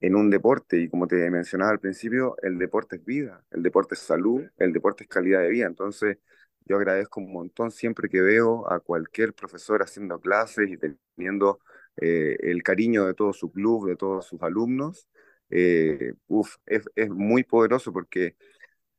en 0.00 0.14
un 0.16 0.30
deporte. 0.30 0.78
Y 0.78 0.88
como 0.88 1.06
te 1.06 1.30
mencionaba 1.30 1.72
al 1.72 1.80
principio, 1.80 2.36
el 2.42 2.58
deporte 2.58 2.96
es 2.96 3.04
vida, 3.04 3.44
el 3.50 3.62
deporte 3.62 3.94
es 3.94 4.00
salud, 4.00 4.42
el 4.58 4.72
deporte 4.72 5.04
es 5.04 5.08
calidad 5.10 5.40
de 5.40 5.48
vida. 5.50 5.66
Entonces, 5.66 6.18
yo 6.64 6.76
agradezco 6.76 7.20
un 7.20 7.32
montón 7.32 7.70
siempre 7.70 8.08
que 8.08 8.20
veo 8.20 8.70
a 8.70 8.80
cualquier 8.80 9.34
profesor 9.34 9.82
haciendo 9.82 10.20
clases 10.20 10.70
y 10.70 10.76
teniendo 11.16 11.60
eh, 11.96 12.36
el 12.40 12.62
cariño 12.62 13.06
de 13.06 13.14
todo 13.14 13.32
su 13.32 13.50
club, 13.52 13.88
de 13.88 13.96
todos 13.96 14.26
sus 14.26 14.42
alumnos. 14.42 15.08
Eh, 15.50 16.14
uf, 16.26 16.56
es 16.66 17.08
muy 17.08 17.44
poderoso 17.44 17.92
porque 17.92 18.36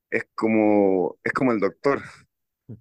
es 0.10 0.28
como, 0.36 1.18
es 1.24 1.34
como 1.34 1.52
el 1.52 1.60
doctor 1.60 2.02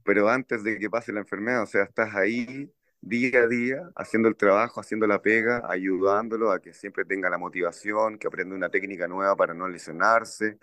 pero 0.04 0.28
antes 0.28 0.64
de 0.64 0.78
que 0.78 0.90
pase 0.90 1.12
la 1.12 1.20
enfermedad, 1.20 1.62
o 1.62 1.66
sea, 1.66 1.84
estás 1.84 2.14
ahí 2.14 2.72
día 3.00 3.40
a 3.40 3.46
día 3.46 3.90
haciendo 3.94 4.28
el 4.28 4.36
trabajo, 4.36 4.80
haciendo 4.80 5.06
la 5.06 5.22
pega, 5.22 5.62
ayudándolo 5.68 6.50
a 6.50 6.60
que 6.60 6.72
siempre 6.74 7.04
tenga 7.04 7.30
la 7.30 7.38
motivación, 7.38 8.18
que 8.18 8.26
aprenda 8.26 8.56
una 8.56 8.68
técnica 8.70 9.06
nueva 9.06 9.36
para 9.36 9.54
no 9.54 9.68
lesionarse. 9.68 10.58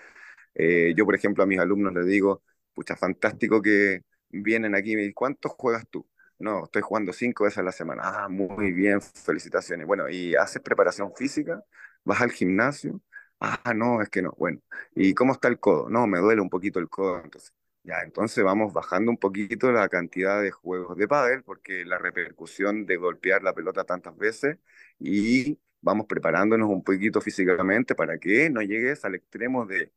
Eh, 0.56 0.94
yo, 0.96 1.06
por 1.06 1.16
ejemplo, 1.16 1.44
a 1.44 1.48
mis 1.48 1.60
alumnos 1.60 1.94
les 1.94 2.06
digo, 2.06 2.44
pucha, 2.74 2.96
fantástico 2.98 3.62
que 3.62 4.04
vienen 4.30 4.76
aquí 4.76 4.94
y 4.94 4.96
me 4.96 5.02
dicen, 5.04 5.14
¿cuántos 5.14 5.54
juegas 5.54 5.88
tú? 5.90 6.08
No, 6.40 6.66
estoy 6.66 6.82
jugando 6.82 7.14
cinco 7.14 7.46
veces 7.46 7.60
a 7.60 7.64
la 7.64 7.72
semana. 7.72 8.02
Ah, 8.06 8.30
muy 8.30 8.74
bien, 8.74 9.02
felicitaciones. 9.02 9.88
Bueno, 9.88 10.10
¿y 10.10 10.36
haces 10.36 10.62
preparación 10.62 11.14
física? 11.16 11.64
¿Vas 12.04 12.22
al 12.22 12.32
gimnasio? 12.32 13.00
Ah, 13.46 13.74
no, 13.76 14.02
es 14.02 14.10
que 14.10 14.22
no. 14.22 14.32
Bueno, 14.38 14.62
¿y 14.96 15.14
cómo 15.14 15.34
está 15.34 15.50
el 15.50 15.60
codo? 15.60 15.90
No, 15.90 16.08
me 16.08 16.20
duele 16.20 16.42
un 16.42 16.50
poquito 16.50 16.80
el 16.80 16.88
codo. 16.90 17.22
Entonces, 17.24 17.54
Ya, 17.84 18.00
entonces 18.02 18.42
vamos 18.44 18.72
bajando 18.72 19.12
un 19.12 19.18
poquito 19.18 19.70
la 19.74 19.90
cantidad 19.90 20.42
de 20.42 20.52
juegos 20.52 20.96
de 20.98 21.08
pádel 21.10 21.44
porque 21.44 21.84
la 21.84 21.98
repercusión 21.98 22.86
de 22.86 22.96
golpear 22.96 23.44
la 23.44 23.54
pelota 23.54 23.84
tantas 23.84 24.16
veces 24.18 24.58
y 25.00 25.60
vamos 25.82 26.06
preparándonos 26.08 26.70
un 26.70 26.84
poquito 26.84 27.20
físicamente 27.20 27.96
para 27.96 28.18
que 28.18 28.50
no 28.50 28.62
llegues 28.62 29.04
al 29.04 29.16
extremo 29.16 29.66
de 29.66 29.92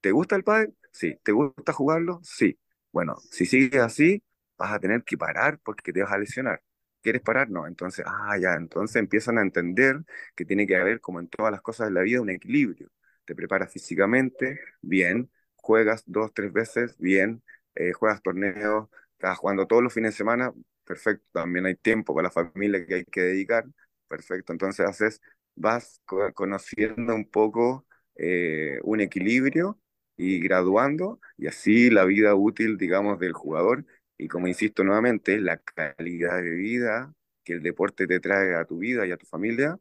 ¿te 0.00 0.12
gusta 0.12 0.36
el 0.36 0.44
pádel? 0.44 0.74
Sí. 0.92 1.16
¿Te 1.24 1.32
gusta 1.32 1.72
jugarlo? 1.74 2.20
Sí. 2.24 2.58
Bueno, 2.92 3.16
si 3.30 3.46
sigues 3.46 3.82
así, 3.82 4.22
vas 4.58 4.72
a 4.72 4.80
tener 4.80 5.04
que 5.04 5.18
parar 5.18 5.58
porque 5.60 5.92
te 5.92 6.02
vas 6.02 6.12
a 6.12 6.18
lesionar. 6.18 6.62
¿Quieres 7.02 7.22
parar? 7.22 7.48
No. 7.50 7.66
Entonces, 7.66 8.04
ah, 8.06 8.36
ya, 8.38 8.54
entonces 8.54 8.96
empiezan 8.96 9.38
a 9.38 9.42
entender 9.42 9.96
que 10.36 10.44
tiene 10.44 10.66
que 10.66 10.76
haber, 10.76 11.00
como 11.00 11.20
en 11.20 11.28
todas 11.28 11.50
las 11.52 11.62
cosas 11.62 11.88
de 11.88 11.94
la 11.94 12.02
vida, 12.02 12.20
un 12.20 12.30
equilibrio. 12.30 12.90
Te 13.24 13.34
preparas 13.34 13.72
físicamente, 13.72 14.60
bien, 14.82 15.30
juegas 15.56 16.02
dos, 16.06 16.32
tres 16.34 16.52
veces, 16.52 16.96
bien, 16.98 17.42
eh, 17.74 17.92
juegas 17.92 18.22
torneos, 18.22 18.88
estás 19.12 19.38
jugando 19.38 19.66
todos 19.66 19.82
los 19.82 19.92
fines 19.94 20.12
de 20.14 20.16
semana, 20.18 20.52
perfecto, 20.84 21.24
también 21.32 21.66
hay 21.66 21.76
tiempo 21.76 22.14
para 22.14 22.28
la 22.28 22.30
familia 22.32 22.84
que 22.86 22.94
hay 22.96 23.04
que 23.04 23.20
dedicar, 23.22 23.64
perfecto, 24.08 24.52
entonces 24.52 24.86
haces, 24.86 25.20
vas 25.54 26.00
conociendo 26.34 27.14
un 27.14 27.28
poco 27.30 27.86
eh, 28.16 28.78
un 28.82 29.00
equilibrio 29.00 29.78
y 30.16 30.40
graduando, 30.40 31.20
y 31.36 31.46
así 31.46 31.90
la 31.90 32.04
vida 32.04 32.34
útil, 32.34 32.76
digamos, 32.76 33.18
del 33.18 33.32
jugador, 33.32 33.84
y 34.20 34.28
como 34.28 34.48
insisto 34.48 34.84
nuevamente, 34.84 35.40
la 35.40 35.56
calidad 35.58 36.42
de 36.42 36.50
vida 36.50 37.14
que 37.42 37.54
el 37.54 37.62
deporte 37.62 38.06
te 38.06 38.20
trae 38.20 38.54
a 38.54 38.66
tu 38.66 38.78
vida 38.78 39.06
y 39.06 39.12
a 39.12 39.16
tu 39.16 39.26
familia 39.26 39.78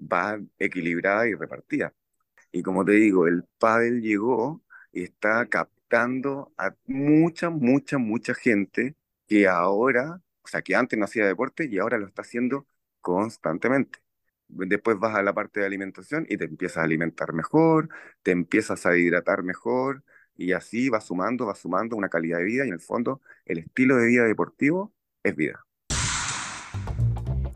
va 0.00 0.40
equilibrada 0.58 1.28
y 1.28 1.34
repartida. 1.34 1.94
Y 2.52 2.62
como 2.62 2.84
te 2.84 2.92
digo, 2.92 3.26
el 3.28 3.44
pádel 3.58 4.02
llegó 4.02 4.62
está 4.92 5.46
captando 5.46 6.52
a 6.58 6.74
mucha, 6.86 7.50
mucha, 7.50 7.98
mucha 7.98 8.34
gente 8.34 8.96
que 9.26 9.48
ahora, 9.48 10.22
o 10.42 10.48
sea, 10.48 10.62
que 10.62 10.76
antes 10.76 10.98
no 10.98 11.06
hacía 11.06 11.26
deporte 11.26 11.66
y 11.70 11.78
ahora 11.78 11.98
lo 11.98 12.06
está 12.06 12.22
haciendo 12.22 12.66
constantemente. 13.00 13.98
Después 14.48 14.98
vas 14.98 15.16
a 15.16 15.22
la 15.22 15.34
parte 15.34 15.60
de 15.60 15.66
alimentación 15.66 16.26
y 16.28 16.36
te 16.36 16.44
empiezas 16.44 16.78
a 16.78 16.82
alimentar 16.84 17.32
mejor, 17.32 17.88
te 18.22 18.32
empiezas 18.32 18.86
a 18.86 18.96
hidratar 18.96 19.42
mejor 19.42 20.04
y 20.36 20.52
así 20.52 20.88
va 20.88 21.00
sumando, 21.00 21.46
va 21.46 21.54
sumando 21.54 21.96
una 21.96 22.08
calidad 22.08 22.38
de 22.38 22.44
vida 22.44 22.64
y 22.64 22.68
en 22.68 22.74
el 22.74 22.80
fondo 22.80 23.20
el 23.46 23.58
estilo 23.58 23.96
de 23.96 24.06
vida 24.06 24.24
deportivo 24.24 24.92
es 25.22 25.36
vida. 25.36 25.64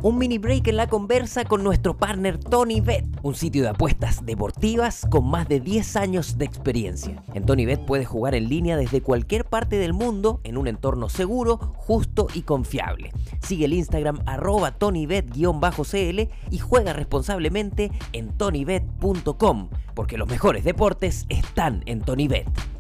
Un 0.03 0.19
mini 0.19 0.39
break 0.39 0.69
en 0.69 0.77
la 0.77 0.89
conversa 0.89 1.45
con 1.45 1.65
nuestro 1.65 1.97
partner 1.97 2.39
Tony 2.39 2.81
Bet, 2.81 3.05
un 3.27 3.35
sitio 3.35 3.63
de 3.65 3.71
apuestas 3.71 4.25
deportivas 4.25 5.05
con 5.11 5.29
más 5.29 5.49
de 5.49 5.59
10 5.59 5.97
años 5.97 6.39
de 6.39 6.45
experiencia. 6.45 7.25
En 7.35 7.45
Tony 7.45 7.67
Bet 7.67 7.85
puedes 7.85 8.07
jugar 8.07 8.37
en 8.37 8.49
línea 8.49 8.77
desde 8.77 9.01
cualquier 9.01 9.45
parte 9.45 9.79
del 9.79 9.93
mundo 9.93 10.41
en 10.45 10.57
un 10.57 10.69
entorno 10.69 11.09
seguro, 11.09 11.59
justo 11.75 12.29
y 12.35 12.43
confiable. 12.43 13.13
Sigue 13.41 13.65
el 13.65 13.73
Instagram 13.73 14.21
arroba 14.27 14.79
tonybet-cl 14.79 16.31
y 16.51 16.59
juega 16.59 16.93
responsablemente 16.93 17.91
en 18.13 18.29
tonybet.com, 18.29 19.71
porque 19.95 20.19
los 20.19 20.29
mejores 20.29 20.63
deportes 20.63 21.27
están 21.29 21.83
en 21.87 22.03
TonyBet. 22.03 22.76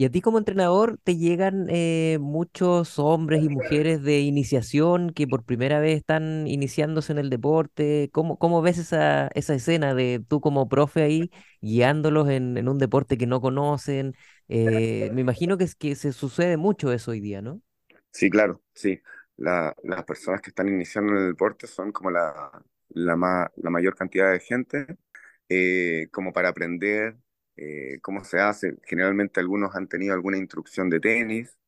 Y 0.00 0.06
a 0.06 0.10
ti 0.10 0.22
como 0.22 0.38
entrenador 0.38 0.98
te 1.04 1.18
llegan 1.18 1.66
eh, 1.68 2.16
muchos 2.22 2.98
hombres 2.98 3.44
y 3.44 3.50
mujeres 3.50 4.02
de 4.02 4.20
iniciación 4.20 5.10
que 5.10 5.26
por 5.26 5.44
primera 5.44 5.78
vez 5.78 5.98
están 5.98 6.46
iniciándose 6.46 7.12
en 7.12 7.18
el 7.18 7.28
deporte. 7.28 8.08
¿Cómo, 8.10 8.38
cómo 8.38 8.62
ves 8.62 8.78
esa, 8.78 9.28
esa 9.34 9.54
escena 9.54 9.94
de 9.94 10.24
tú 10.26 10.40
como 10.40 10.70
profe 10.70 11.02
ahí 11.02 11.30
guiándolos 11.60 12.30
en, 12.30 12.66
un 12.66 12.78
deporte 12.78 13.18
que 13.18 13.26
no 13.26 13.42
conocen? 13.42 14.14
Eh, 14.48 15.10
me 15.12 15.20
imagino 15.20 15.58
que, 15.58 15.64
es, 15.64 15.74
que 15.74 15.94
se 15.94 16.14
sucede 16.14 16.56
mucho 16.56 16.94
eso 16.94 17.10
hoy 17.10 17.20
día, 17.20 17.42
¿no? 17.42 17.60
Sí, 18.10 18.30
claro, 18.30 18.62
sí. 18.72 19.02
La, 19.36 19.76
las 19.82 20.04
personas 20.04 20.40
que 20.40 20.48
están 20.48 20.68
iniciando 20.68 21.12
en 21.12 21.18
el 21.18 21.28
deporte 21.32 21.66
son 21.66 21.92
como 21.92 22.10
la, 22.10 22.50
la, 22.88 23.52
la 23.54 23.70
mayor 23.70 23.94
cantidad 23.94 24.32
de 24.32 24.40
gente 24.40 24.96
eh, 25.50 26.08
como 26.10 26.32
para 26.32 26.48
aprender 26.48 27.18
eh, 27.56 27.98
cómo 28.02 28.24
se 28.24 28.40
hace. 28.40 28.76
Generalmente 28.84 29.40
algunos 29.40 29.74
han 29.76 29.88
tenido 29.88 30.14
alguna 30.14 30.38
instrucción 30.38 30.90
de 30.90 31.00
tenis, 31.00 31.58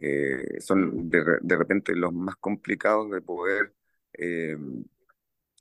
eh, 0.00 0.60
son 0.60 1.10
de, 1.10 1.24
de, 1.42 1.56
repente 1.56 1.94
los 1.94 2.12
más 2.12 2.36
complicados 2.36 3.10
de 3.10 3.20
poder 3.20 3.74
eh, 4.14 4.56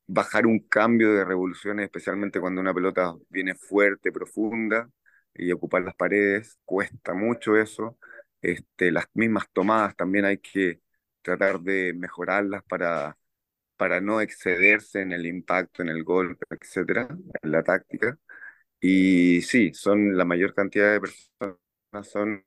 bajar 0.07 0.47
un 0.47 0.59
cambio 0.59 1.13
de 1.13 1.25
revoluciones, 1.25 1.85
especialmente 1.85 2.39
cuando 2.39 2.61
una 2.61 2.73
pelota 2.73 3.15
viene 3.29 3.55
fuerte, 3.55 4.11
profunda 4.11 4.89
y 5.33 5.51
ocupar 5.51 5.83
las 5.83 5.95
paredes, 5.95 6.57
cuesta 6.65 7.13
mucho 7.13 7.57
eso. 7.57 7.97
Este, 8.41 8.91
las 8.91 9.05
mismas 9.13 9.45
tomadas 9.53 9.95
también 9.95 10.25
hay 10.25 10.39
que 10.39 10.81
tratar 11.21 11.59
de 11.61 11.93
mejorarlas 11.93 12.63
para, 12.63 13.17
para 13.77 14.01
no 14.01 14.21
excederse 14.21 15.01
en 15.01 15.11
el 15.13 15.25
impacto, 15.25 15.83
en 15.83 15.89
el 15.89 16.03
golpe, 16.03 16.45
etcétera, 16.49 17.07
en 17.41 17.51
la 17.51 17.63
táctica. 17.63 18.17
Y 18.81 19.41
sí, 19.41 19.73
son 19.73 20.17
la 20.17 20.25
mayor 20.25 20.53
cantidad 20.53 20.93
de 20.93 21.01
personas 21.01 22.07
son 22.09 22.45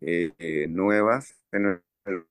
eh, 0.00 0.32
eh, 0.38 0.66
nuevas 0.68 1.34
en 1.52 1.82
el 2.06 2.26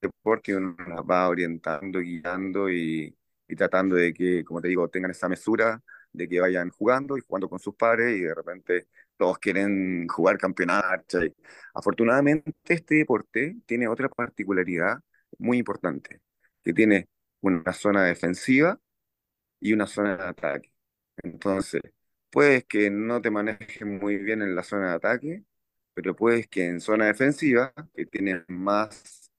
deporte 0.00 0.52
y 0.52 0.54
uno 0.54 0.76
las 0.88 1.00
va 1.00 1.28
orientando, 1.28 2.00
guiando 2.00 2.70
y, 2.70 3.16
y, 3.48 3.56
tratando 3.56 3.96
de 3.96 4.12
que, 4.14 4.44
como 4.44 4.60
te 4.60 4.68
digo, 4.68 4.88
tengan 4.88 5.10
esa 5.10 5.28
mesura 5.28 5.82
de 6.12 6.28
que 6.28 6.40
vayan 6.40 6.70
jugando 6.70 7.16
y 7.16 7.20
jugando 7.22 7.48
con 7.48 7.58
sus 7.58 7.74
padres 7.76 8.16
y 8.16 8.22
de 8.22 8.34
repente 8.34 8.88
todos 9.16 9.38
quieren 9.38 10.08
jugar 10.08 10.38
campeonato. 10.38 11.20
Afortunadamente 11.74 12.52
este 12.64 12.96
deporte 12.96 13.56
tiene 13.66 13.86
otra 13.88 14.08
particularidad 14.08 14.98
muy 15.38 15.58
importante, 15.58 16.20
que 16.64 16.72
tiene 16.72 17.08
una 17.40 17.72
zona 17.72 18.04
defensiva 18.04 18.80
y 19.60 19.72
una 19.72 19.86
zona 19.86 20.16
de 20.16 20.24
ataque. 20.24 20.72
Entonces, 21.22 21.82
puedes 22.30 22.64
que 22.64 22.90
no 22.90 23.20
te 23.20 23.30
manejes 23.30 23.86
muy 23.86 24.16
bien 24.18 24.42
en 24.42 24.54
la 24.54 24.62
zona 24.62 24.90
de 24.90 24.94
ataque, 24.96 25.44
pero 25.94 26.16
puedes 26.16 26.48
que 26.48 26.66
en 26.66 26.80
zona 26.80 27.06
defensiva, 27.06 27.72
que 27.94 28.06
tienes 28.06 28.44
más 28.48 29.30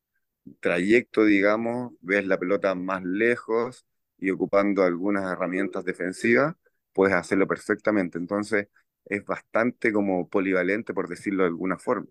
trayecto, 0.59 1.25
digamos, 1.25 1.93
ves 2.01 2.25
la 2.27 2.37
pelota 2.39 2.75
más 2.75 3.03
lejos 3.03 3.85
y 4.17 4.31
ocupando 4.31 4.83
algunas 4.83 5.31
herramientas 5.31 5.85
defensivas, 5.85 6.55
puedes 6.93 7.15
hacerlo 7.15 7.47
perfectamente. 7.47 8.17
Entonces, 8.17 8.67
es 9.05 9.25
bastante 9.25 9.91
como 9.93 10.27
polivalente, 10.29 10.93
por 10.93 11.07
decirlo 11.09 11.43
de 11.43 11.49
alguna 11.49 11.77
forma. 11.77 12.07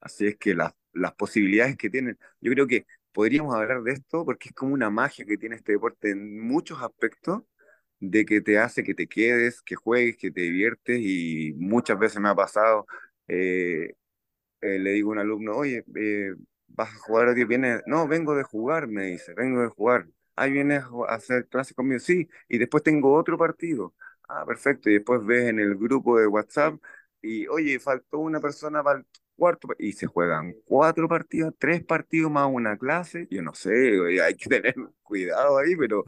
Así 0.00 0.26
es 0.26 0.36
que 0.36 0.54
las, 0.54 0.72
las 0.92 1.14
posibilidades 1.14 1.76
que 1.76 1.90
tienen, 1.90 2.18
yo 2.40 2.52
creo 2.52 2.66
que 2.66 2.86
podríamos 3.12 3.54
hablar 3.54 3.82
de 3.82 3.92
esto 3.92 4.24
porque 4.24 4.48
es 4.50 4.54
como 4.54 4.74
una 4.74 4.90
magia 4.90 5.24
que 5.24 5.38
tiene 5.38 5.56
este 5.56 5.72
deporte 5.72 6.10
en 6.10 6.40
muchos 6.40 6.82
aspectos 6.82 7.42
de 8.02 8.24
que 8.26 8.40
te 8.40 8.58
hace 8.58 8.82
que 8.82 8.94
te 8.94 9.06
quedes, 9.06 9.62
que 9.62 9.76
juegues, 9.76 10.16
que 10.16 10.30
te 10.32 10.40
diviertes 10.42 10.98
y 11.00 11.54
muchas 11.56 11.98
veces 11.98 12.20
me 12.20 12.28
ha 12.30 12.34
pasado, 12.34 12.86
eh, 13.28 13.94
eh, 14.62 14.78
le 14.78 14.92
digo 14.92 15.10
a 15.10 15.12
un 15.14 15.18
alumno, 15.20 15.56
oye, 15.56 15.84
eh, 15.96 16.34
¿vas 16.68 16.90
a 16.90 16.98
jugar 16.98 17.28
hoy? 17.28 17.44
Viene, 17.44 17.80
no, 17.86 18.08
vengo 18.08 18.34
de 18.36 18.42
jugar, 18.44 18.88
me 18.88 19.04
dice, 19.06 19.34
vengo 19.34 19.62
de 19.62 19.68
jugar. 19.68 20.08
Ahí 20.36 20.52
vienes 20.52 20.84
a 21.08 21.14
hacer 21.14 21.48
clases 21.48 21.74
conmigo, 21.76 22.00
sí, 22.00 22.28
y 22.48 22.58
después 22.58 22.82
tengo 22.82 23.14
otro 23.14 23.38
partido. 23.38 23.94
Ah, 24.28 24.44
perfecto, 24.46 24.90
y 24.90 24.94
después 24.94 25.24
ves 25.24 25.48
en 25.50 25.60
el 25.60 25.76
grupo 25.76 26.18
de 26.18 26.26
WhatsApp 26.26 26.76
y, 27.20 27.46
oye, 27.48 27.78
faltó 27.80 28.18
una 28.18 28.40
persona 28.40 28.82
para 28.82 29.00
el 29.00 29.06
cuarto, 29.36 29.68
y 29.78 29.92
se 29.92 30.06
juegan 30.06 30.54
cuatro 30.64 31.08
partidos, 31.08 31.54
tres 31.58 31.84
partidos 31.84 32.30
más 32.30 32.48
una 32.50 32.76
clase, 32.78 33.26
yo 33.30 33.42
no 33.42 33.54
sé, 33.54 33.98
hay 34.22 34.34
que 34.36 34.48
tener 34.48 34.74
cuidado 35.02 35.58
ahí, 35.58 35.76
pero 35.76 36.04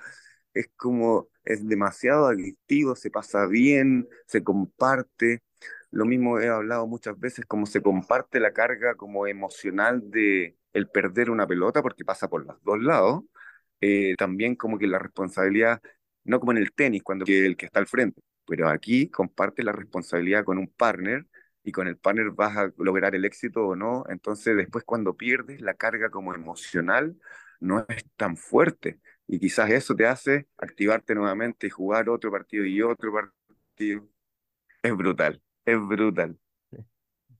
es 0.55 0.69
como, 0.77 1.29
es 1.45 1.67
demasiado 1.69 2.27
adictivo, 2.27 2.97
se 2.97 3.11
pasa 3.11 3.47
bien, 3.47 4.09
se 4.27 4.43
comparte. 4.45 5.43
Lo 5.91 6.05
mismo 6.07 6.41
he 6.41 6.49
hablado 6.49 6.87
muchas 6.87 7.19
veces, 7.19 7.45
como 7.47 7.67
se 7.67 7.83
comparte 7.83 8.41
la 8.41 8.53
carga 8.53 8.97
como 8.97 9.27
emocional 9.27 10.11
de 10.11 10.57
el 10.73 10.89
perder 10.89 11.31
una 11.31 11.47
pelota, 11.47 11.83
porque 11.83 12.05
pasa 12.05 12.29
por 12.29 12.47
los 12.47 12.63
dos 12.65 12.81
lados. 12.83 13.25
Eh, 13.81 14.15
también 14.17 14.57
como 14.57 14.79
que 14.79 14.87
la 14.87 14.99
responsabilidad, 14.99 15.81
no 16.25 16.41
como 16.41 16.53
en 16.53 16.59
el 16.59 16.73
tenis, 16.73 17.03
cuando 17.03 17.25
el 17.29 17.57
que 17.57 17.67
está 17.67 17.81
al 17.81 17.87
frente, 17.87 18.23
pero 18.47 18.69
aquí 18.69 19.11
comparte 19.11 19.63
la 19.63 19.73
responsabilidad 19.73 20.45
con 20.45 20.59
un 20.59 20.69
partner 20.69 21.27
y 21.63 21.73
con 21.73 21.87
el 21.89 21.97
partner 21.99 22.31
vas 22.31 22.57
a 22.57 22.73
lograr 22.79 23.15
el 23.15 23.25
éxito 23.25 23.67
o 23.67 23.77
no. 23.77 24.05
Entonces 24.09 24.57
después 24.57 24.85
cuando 24.85 25.17
pierdes, 25.17 25.61
la 25.61 25.75
carga 25.75 26.11
como 26.11 26.35
emocional 26.35 27.17
no 27.61 27.85
es 27.89 28.05
tan 28.17 28.37
fuerte 28.37 29.01
y 29.27 29.39
quizás 29.39 29.71
eso 29.71 29.95
te 29.95 30.07
hace 30.07 30.47
activarte 30.59 31.15
nuevamente 31.15 31.67
y 31.67 31.71
jugar 31.71 32.09
otro 32.09 32.31
partido 32.31 32.65
y 32.65 32.83
otro 32.83 33.13
partido. 33.13 34.09
Es 34.83 34.97
brutal, 34.97 35.43
es 35.65 35.79
brutal. 35.81 36.39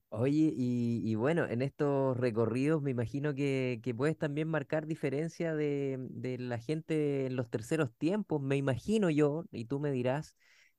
Oye, 0.09 0.53
y, 0.55 1.13
bueno, 1.15 1.45
en 1.45 1.61
estos 1.61 2.15
recorridos 2.15 2.81
me 2.81 2.91
imagino 2.91 3.35
que, 3.35 3.81
puedes 3.97 4.17
también 4.17 4.47
marcar 4.47 4.87
diferencia 4.87 5.53
de, 5.53 5.97
de, 6.09 6.37
la 6.37 6.57
gente 6.57 7.25
en 7.25 7.35
los 7.35 7.49
terceros 7.49 7.93
tiempos, 7.97 8.41
me 8.41 8.55
imagino 8.55 9.09
yo, 9.09 9.43
y 9.51 9.65
tú 9.65 9.81
me 9.81 9.91
dirás, 9.91 10.33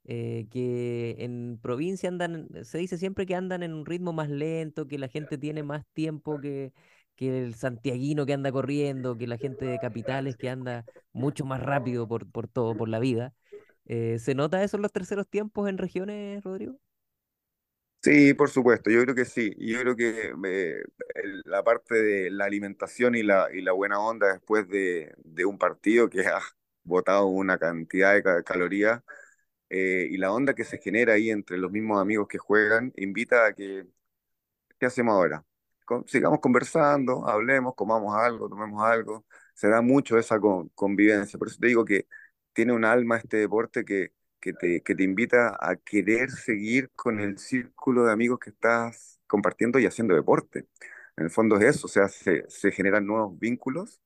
eh, 0.04 0.46
que 0.50 1.16
en 1.18 1.58
provincia 1.60 2.08
andan, 2.08 2.48
se 2.62 2.78
dice 2.78 2.96
siempre 2.96 3.26
que 3.26 3.34
andan 3.34 3.62
en 3.62 3.75
un 3.75 3.84
ritmo 3.84 4.12
más 4.14 4.30
lento, 4.30 4.86
que 4.86 4.98
la 4.98 5.08
gente 5.08 5.36
tiene 5.36 5.62
más 5.62 5.84
tiempo 5.92 6.40
que, 6.40 6.72
que 7.16 7.42
el 7.44 7.54
santiaguino 7.54 8.26
que 8.26 8.35
anda 8.35 8.52
corriendo, 8.52 9.16
que 9.18 9.26
la 9.26 9.38
gente 9.38 9.64
de 9.66 9.78
capitales 9.80 10.37
que 10.37 10.49
anda 10.50 10.87
mucho 11.12 11.44
más 11.46 11.62
rápido 11.62 12.08
por, 12.08 12.30
por 12.30 12.49
todo, 12.49 12.76
por 12.76 12.88
la 12.88 12.99
vida. 13.00 13.35
Eh, 13.87 14.18
¿se 14.20 14.35
nota 14.35 14.62
eso 14.64 14.76
en 14.76 14.82
los 14.82 14.92
terceros 14.92 15.28
tiempos 15.28 15.68
en 15.68 15.78
regiones, 15.78 16.42
Rodrigo? 16.44 16.78
Sí, 18.02 18.35
por 18.35 18.50
supuesto, 18.50 18.88
yo 18.90 19.02
creo 19.02 19.14
que 19.16 19.25
sí. 19.25 19.52
Yo 19.58 19.80
creo 19.80 19.96
que 19.96 20.32
eh, 20.46 20.82
la 21.44 21.64
parte 21.64 21.94
de 21.96 22.30
la 22.30 22.44
alimentación 22.44 23.16
y 23.16 23.23
la, 23.25 23.49
y 23.52 23.62
la 23.62 23.73
buena 23.73 23.99
onda 24.00 24.32
después 24.32 24.68
de, 24.68 25.12
de 25.25 25.44
un 25.44 25.58
partido 25.58 26.08
que 26.08 26.20
ha 26.26 26.40
botado 26.85 27.26
una 27.26 27.58
cantidad 27.58 28.14
de 28.14 28.23
ca- 28.23 28.42
calorías 28.44 29.02
eh, 29.70 30.08
y 30.11 30.18
la 30.18 30.32
onda 30.32 30.54
que 30.54 30.64
se 30.64 30.78
genera 30.78 31.14
ahí 31.14 31.30
entre 31.30 31.58
los 31.58 31.73
mismos 31.73 32.00
amigos 32.00 32.28
que 32.28 32.38
juegan, 32.38 32.92
invita 32.96 33.46
a 33.46 33.54
que 33.54 33.87
¿Qué 34.80 34.87
hacemos 34.87 35.14
ahora? 35.14 35.44
Sigamos 36.07 36.40
conversando, 36.40 37.26
hablemos, 37.28 37.75
comamos 37.75 38.14
algo, 38.16 38.49
tomemos 38.49 38.83
algo. 38.85 39.25
Se 39.55 39.69
da 39.69 39.81
mucho 39.83 40.19
esa 40.19 40.40
con- 40.40 40.69
convivencia. 40.71 41.38
Por 41.38 41.49
eso 41.49 41.59
te 41.61 41.69
digo 41.69 41.85
que 41.85 42.07
tiene 42.52 42.73
un 42.73 42.85
alma 42.85 43.16
este 43.19 43.37
deporte 43.38 43.85
que, 43.85 44.12
que 44.40 44.52
te, 44.52 44.83
que 44.83 44.95
te 44.95 45.02
invita 45.05 45.57
a 45.61 45.76
querer 45.76 46.31
seguir 46.31 46.90
con 46.95 47.21
el 47.21 47.38
círculo 47.38 48.05
de 48.07 48.12
amigos 48.12 48.38
que 48.40 48.50
estás 48.50 49.21
compartiendo 49.26 49.78
y 49.78 49.87
haciendo 49.87 50.14
deporte. 50.14 50.66
En 51.16 51.25
el 51.25 51.31
fondo 51.31 51.57
es 51.59 51.64
eso, 51.76 51.87
o 51.87 51.90
sea, 51.90 52.09
se, 52.09 52.45
se 52.49 52.71
generan 52.73 53.07
nuevos 53.07 53.38
vínculos, 53.38 54.00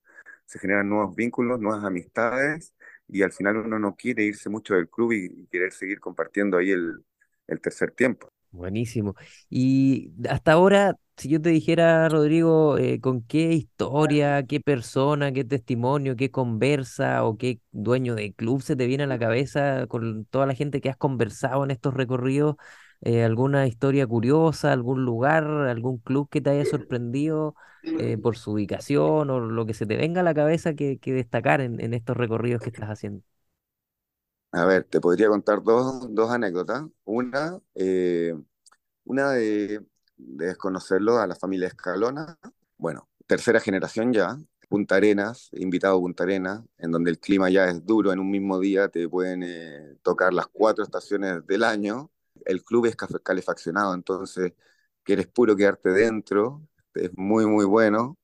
se 0.46 0.58
generan 0.58 0.88
nuevos 0.88 1.14
vínculos, 1.16 1.60
nuevas 1.60 1.84
amistades, 1.84 2.74
y 3.08 3.22
al 3.22 3.32
final 3.32 3.56
uno 3.58 3.78
no 3.78 3.96
quiere 3.96 4.24
irse 4.24 4.48
mucho 4.48 4.74
del 4.74 4.88
club 4.88 5.12
y 5.12 5.46
querer 5.48 5.72
seguir 5.72 5.98
compartiendo 6.00 6.58
ahí 6.58 6.70
el, 6.70 7.04
el 7.48 7.60
tercer 7.60 7.90
tiempo. 7.92 8.32
Buenísimo. 8.52 9.14
Y 9.48 10.12
hasta 10.28 10.52
ahora, 10.52 10.96
si 11.16 11.28
yo 11.28 11.40
te 11.40 11.50
dijera, 11.50 12.08
Rodrigo, 12.08 12.78
eh, 12.78 13.00
con 13.00 13.22
qué 13.22 13.52
historia, 13.52 14.44
qué 14.44 14.58
persona, 14.60 15.30
qué 15.32 15.44
testimonio, 15.44 16.16
qué 16.16 16.30
conversa 16.32 17.24
o 17.24 17.36
qué 17.38 17.60
dueño 17.70 18.16
de 18.16 18.32
club 18.34 18.60
se 18.62 18.74
te 18.74 18.86
viene 18.86 19.04
a 19.04 19.06
la 19.06 19.20
cabeza 19.20 19.86
con 19.86 20.24
toda 20.26 20.46
la 20.46 20.54
gente 20.54 20.80
que 20.80 20.88
has 20.90 20.96
conversado 20.96 21.62
en 21.62 21.70
estos 21.70 21.94
recorridos, 21.94 22.56
eh, 23.02 23.22
alguna 23.22 23.66
historia 23.68 24.04
curiosa, 24.06 24.72
algún 24.72 25.04
lugar, 25.04 25.44
algún 25.46 25.98
club 25.98 26.28
que 26.28 26.40
te 26.40 26.50
haya 26.50 26.64
sorprendido 26.64 27.54
eh, 27.94 28.18
por 28.18 28.36
su 28.36 28.52
ubicación 28.52 29.30
o 29.30 29.38
lo 29.40 29.64
que 29.66 29.74
se 29.74 29.86
te 29.86 29.96
venga 29.96 30.22
a 30.22 30.24
la 30.24 30.34
cabeza 30.34 30.74
que, 30.74 30.98
que 30.98 31.12
destacar 31.12 31.60
en, 31.60 31.80
en 31.80 31.94
estos 31.94 32.16
recorridos 32.16 32.62
que 32.62 32.70
estás 32.70 32.88
haciendo. 32.90 33.22
A 34.52 34.64
ver, 34.64 34.84
te 34.84 35.00
podría 35.00 35.28
contar 35.28 35.62
dos, 35.62 36.12
dos 36.12 36.30
anécdotas. 36.30 36.84
Una, 37.04 37.60
eh, 37.74 38.34
una 39.04 39.32
de, 39.32 39.86
de 40.16 40.46
desconocerlo 40.46 41.18
a 41.18 41.26
la 41.26 41.36
familia 41.36 41.68
Escalona. 41.68 42.38
Bueno, 42.76 43.08
tercera 43.26 43.60
generación 43.60 44.12
ya. 44.12 44.38
Punta 44.68 44.96
Arenas, 44.96 45.50
invitado 45.52 45.96
a 45.98 46.00
Punta 46.00 46.24
Arenas, 46.24 46.62
en 46.78 46.92
donde 46.92 47.10
el 47.10 47.18
clima 47.18 47.50
ya 47.50 47.66
es 47.66 47.84
duro. 47.84 48.12
En 48.12 48.20
un 48.20 48.30
mismo 48.30 48.58
día 48.60 48.88
te 48.88 49.08
pueden 49.08 49.42
eh, 49.44 49.96
tocar 50.02 50.32
las 50.32 50.46
cuatro 50.48 50.84
estaciones 50.84 51.46
del 51.46 51.64
año. 51.64 52.10
El 52.44 52.62
club 52.64 52.86
es 52.86 52.96
calefaccionado, 52.96 53.94
entonces 53.94 54.52
quieres 55.02 55.26
puro 55.28 55.56
quedarte 55.56 55.90
dentro. 55.90 56.62
Es 56.94 57.10
muy, 57.16 57.46
muy 57.46 57.64
bueno. 57.64 58.16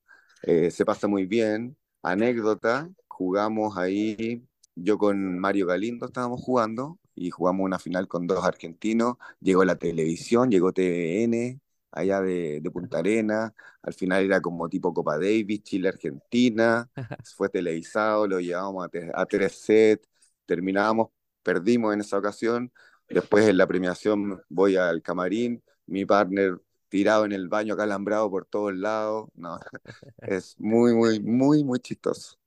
Eh, 0.43 0.71
se 0.71 0.85
pasa 0.85 1.07
muy 1.07 1.25
bien. 1.25 1.77
Anécdota, 2.01 2.89
jugamos 3.07 3.77
ahí 3.77 4.47
yo 4.77 4.97
con 4.97 5.39
Mario 5.39 5.67
Galindo 5.67 6.05
estábamos 6.07 6.41
jugando 6.41 6.99
y 7.15 7.29
jugamos 7.31 7.65
una 7.65 7.79
final 7.79 8.07
con 8.07 8.27
dos 8.27 8.43
argentinos. 8.45 9.15
Llegó 9.41 9.65
la 9.65 9.75
televisión, 9.77 10.51
llegó 10.51 10.73
TVN 10.73 11.61
allá 11.91 12.21
de, 12.21 12.61
de 12.61 12.71
Punta 12.71 12.99
Arenas. 12.99 13.53
Al 13.81 13.93
final 13.93 14.23
era 14.23 14.41
como 14.41 14.69
tipo 14.69 14.93
Copa 14.93 15.15
Davis, 15.17 15.63
Chile-Argentina. 15.63 16.89
Fue 17.35 17.49
televisado, 17.49 18.27
lo 18.27 18.39
llevamos 18.39 18.85
a, 18.85 18.89
te- 18.89 19.11
a 19.13 19.25
tres 19.25 19.53
sets. 19.61 20.07
Terminábamos, 20.45 21.09
perdimos 21.43 21.93
en 21.93 22.01
esa 22.01 22.17
ocasión. 22.17 22.71
Después 23.11 23.47
en 23.47 23.57
la 23.57 23.67
premiación 23.67 24.41
voy 24.49 24.75
al 24.75 25.01
camarín, 25.01 25.63
mi 25.85 26.05
partner 26.05 26.59
tirado 26.89 27.25
en 27.25 27.31
el 27.33 27.47
baño, 27.49 27.73
acalambrado 27.73 28.29
por 28.29 28.45
todos 28.45 28.75
lados. 28.75 29.29
No, 29.35 29.59
es 30.25 30.55
muy, 30.59 30.93
muy, 30.93 31.19
muy, 31.21 31.63
muy 31.63 31.79
chistoso. 31.79 32.37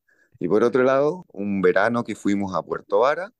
Y 0.40 0.48
por 0.48 0.64
otro 0.64 0.82
lado, 0.82 1.26
un 1.32 1.60
verano 1.60 2.02
que 2.02 2.16
fuimos 2.16 2.54
a 2.54 2.62
Puerto 2.62 3.00
Vara, 3.00 3.30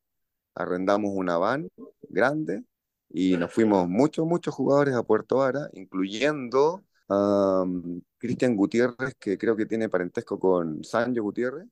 arrendamos 0.55 1.11
una 1.15 1.39
van 1.39 1.69
grande 2.03 2.63
y 3.09 3.39
nos 3.39 3.53
fuimos 3.53 3.89
muchos, 3.89 4.27
muchos 4.27 4.55
jugadores 4.55 4.95
a 4.95 5.03
Puerto 5.03 5.39
Vara, 5.39 5.71
incluyendo 5.73 6.85
a 7.09 7.65
Cristian 8.19 8.55
Gutiérrez, 8.55 9.15
que 9.19 9.39
creo 9.39 9.57
que 9.57 9.65
tiene 9.65 9.89
parentesco 9.89 10.39
con 10.39 10.85
Sancho 10.85 11.23
Gutiérrez, 11.23 11.67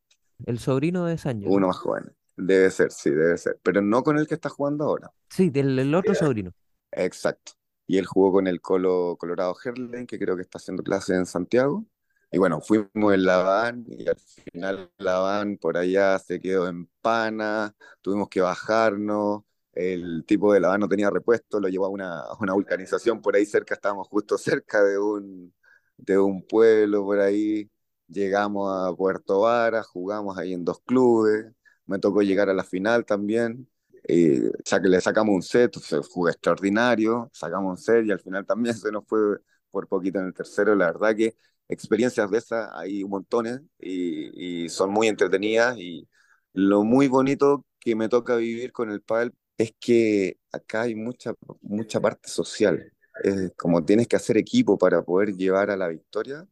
El 0.46 0.58
sobrino 0.58 1.04
de 1.04 1.18
Sancho, 1.18 1.48
uno 1.48 1.60
¿no? 1.60 1.66
más 1.68 1.76
joven. 1.76 2.10
Debe 2.34 2.70
ser, 2.70 2.90
sí, 2.90 3.10
debe 3.10 3.36
ser, 3.36 3.58
pero 3.62 3.82
no 3.82 4.02
con 4.02 4.16
el 4.16 4.26
que 4.26 4.34
está 4.34 4.48
jugando 4.48 4.84
ahora. 4.84 5.12
Sí, 5.28 5.50
del 5.50 5.78
el 5.78 5.94
otro 5.94 6.14
sobrino. 6.14 6.52
Exacto. 6.90 7.52
Y 7.86 7.98
él 7.98 8.06
jugó 8.06 8.32
con 8.32 8.46
el 8.46 8.60
Colo 8.62 9.16
Colorado 9.18 9.54
Herlen, 9.62 10.06
que 10.06 10.18
creo 10.18 10.36
que 10.36 10.42
está 10.42 10.58
haciendo 10.58 10.82
clase 10.82 11.14
en 11.14 11.26
Santiago. 11.26 11.84
Y 12.30 12.38
bueno, 12.38 12.60
fuimos 12.60 13.14
en 13.14 13.24
la 13.24 13.38
van 13.38 13.84
y 13.88 14.06
al 14.08 14.16
final 14.52 14.90
la 14.98 15.18
van 15.18 15.56
por 15.56 15.78
allá 15.78 16.18
se 16.18 16.38
quedó 16.40 16.68
en 16.68 16.86
pana, 17.00 17.74
tuvimos 18.02 18.28
que 18.28 18.40
bajarnos, 18.42 19.42
el 19.72 20.24
tipo 20.26 20.52
de 20.52 20.60
la 20.60 20.68
van 20.68 20.80
no 20.80 20.88
tenía 20.88 21.08
repuesto, 21.10 21.58
lo 21.60 21.68
llevó 21.68 21.86
a 21.86 21.88
una, 21.88 22.20
a 22.20 22.36
una 22.38 22.52
vulcanización 22.52 23.22
por 23.22 23.34
ahí 23.34 23.46
cerca, 23.46 23.74
estábamos 23.74 24.08
justo 24.08 24.36
cerca 24.38 24.82
de 24.84 24.98
un, 24.98 25.54
de 25.96 26.18
un 26.18 26.42
pueblo 26.46 27.04
por 27.04 27.18
ahí, 27.20 27.70
llegamos 28.08 28.70
a 28.72 28.94
Puerto 28.94 29.40
Vara, 29.40 29.82
jugamos 29.82 30.36
ahí 30.38 30.52
en 30.52 30.64
dos 30.64 30.80
clubes, 30.82 31.46
me 31.86 31.98
tocó 31.98 32.20
llegar 32.22 32.50
a 32.50 32.54
la 32.54 32.64
final 32.64 33.06
también, 33.06 33.66
eh, 34.06 34.50
ya 34.64 34.80
que 34.82 34.88
le 34.88 35.00
sacamos 35.00 35.34
un 35.34 35.42
set, 35.42 35.78
fue 36.12 36.30
extraordinario, 36.30 37.30
sacamos 37.32 37.70
un 37.70 37.78
set 37.78 38.04
y 38.06 38.10
al 38.12 38.20
final 38.20 38.44
también 38.46 38.74
se 38.76 38.92
nos 38.92 39.06
fue 39.06 39.38
por 39.70 39.88
poquito 39.88 40.18
en 40.18 40.26
el 40.26 40.34
tercero, 40.34 40.74
la 40.74 40.86
verdad 40.86 41.14
que 41.16 41.36
experiencias 41.68 42.30
de 42.30 42.38
esas 42.38 42.70
hay 42.74 43.02
un 43.04 43.10
montones 43.10 43.60
y, 43.78 44.64
y 44.64 44.68
son 44.68 44.90
muy 44.90 45.08
entretenidas 45.08 45.76
y 45.78 46.08
lo 46.52 46.84
muy 46.84 47.08
bonito 47.08 47.64
que 47.80 47.94
me 47.96 48.08
toca 48.08 48.36
vivir 48.36 48.72
con 48.72 48.90
el 48.90 49.02
pádel 49.02 49.32
es 49.56 49.74
que 49.80 50.38
acá 50.52 50.82
hay 50.82 50.94
mucha, 50.94 51.34
mucha 51.62 52.00
parte 52.00 52.28
social. 52.28 52.92
Es 53.22 53.52
como 53.56 53.84
tienes 53.84 54.06
que 54.08 54.16
hacer 54.16 54.36
equipo 54.38 54.78
para 54.78 55.02
poder 55.02 55.34
llevar 55.36 55.70
a 55.70 55.76
la 55.76 55.88
victoria. 55.88 56.46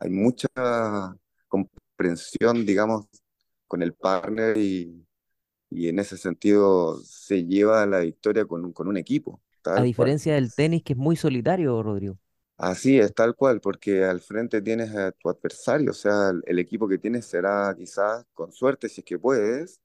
Hay 0.00 0.10
mucha 0.10 0.48
comprensión, 1.48 2.64
digamos, 2.66 3.06
con 3.66 3.82
el 3.82 3.94
partner 3.94 4.56
y, 4.58 5.06
y 5.70 5.88
en 5.88 5.98
ese 6.00 6.16
sentido 6.18 7.00
se 7.04 7.44
lleva 7.46 7.82
a 7.82 7.86
la 7.86 8.00
victoria 8.00 8.44
con, 8.46 8.64
un- 8.66 8.72
con 8.72 8.88
un 8.88 8.96
equipo, 8.98 9.42
A 9.74 9.82
cual. 9.94 10.12
diferencia 10.12 10.34
del 10.34 10.52
tenis, 10.54 10.84
que 10.84 10.92
es 10.92 10.96
muy 10.98 11.16
solitario, 11.16 11.82
Rodrigo. 11.82 12.18
Así 12.62 12.98
es, 12.98 13.14
tal 13.14 13.34
cual, 13.34 13.60
porque 13.62 14.04
al 14.04 14.20
frente 14.20 14.60
tienes 14.60 14.94
a 14.94 15.12
tu 15.12 15.30
adversario, 15.30 15.92
o 15.92 15.94
sea, 15.94 16.30
el, 16.44 16.58
equipo 16.58 16.86
que 16.86 16.98
tienes 16.98 17.24
será 17.24 17.74
quizás, 17.76 18.26
con 18.34 18.52
suerte, 18.52 18.90
si 18.90 19.00
es 19.00 19.04
que 19.06 19.18
puedes, 19.18 19.80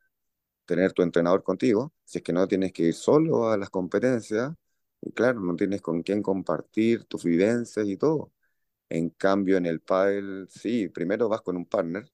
tener 0.66 0.94
tu 0.94 1.02
entrenador 1.04 1.44
contigo, 1.44 1.94
si 2.06 2.20
es 2.20 2.24
que 2.24 2.34
no 2.34 2.48
tienes 2.48 2.74
que 2.74 2.84
ir 2.84 2.94
solo 2.96 3.50
a 3.52 3.58
las 3.58 3.70
competencias, 3.70 4.54
y 5.02 5.12
claro, 5.14 5.40
no 5.42 5.56
tienes 5.56 5.82
con 5.82 6.04
quién 6.04 6.22
compartir 6.24 7.06
tus 7.06 7.24
vivencias 7.26 7.88
y 7.88 7.98
todo. 7.98 8.34
En 8.90 9.10
cambio, 9.12 9.58
en 9.58 9.66
el 9.68 9.82
pádel, 9.82 10.48
sí, 10.50 10.90
primero 10.90 11.30
vas 11.30 11.42
con 11.42 11.58
un 11.58 11.66
partner 11.66 12.12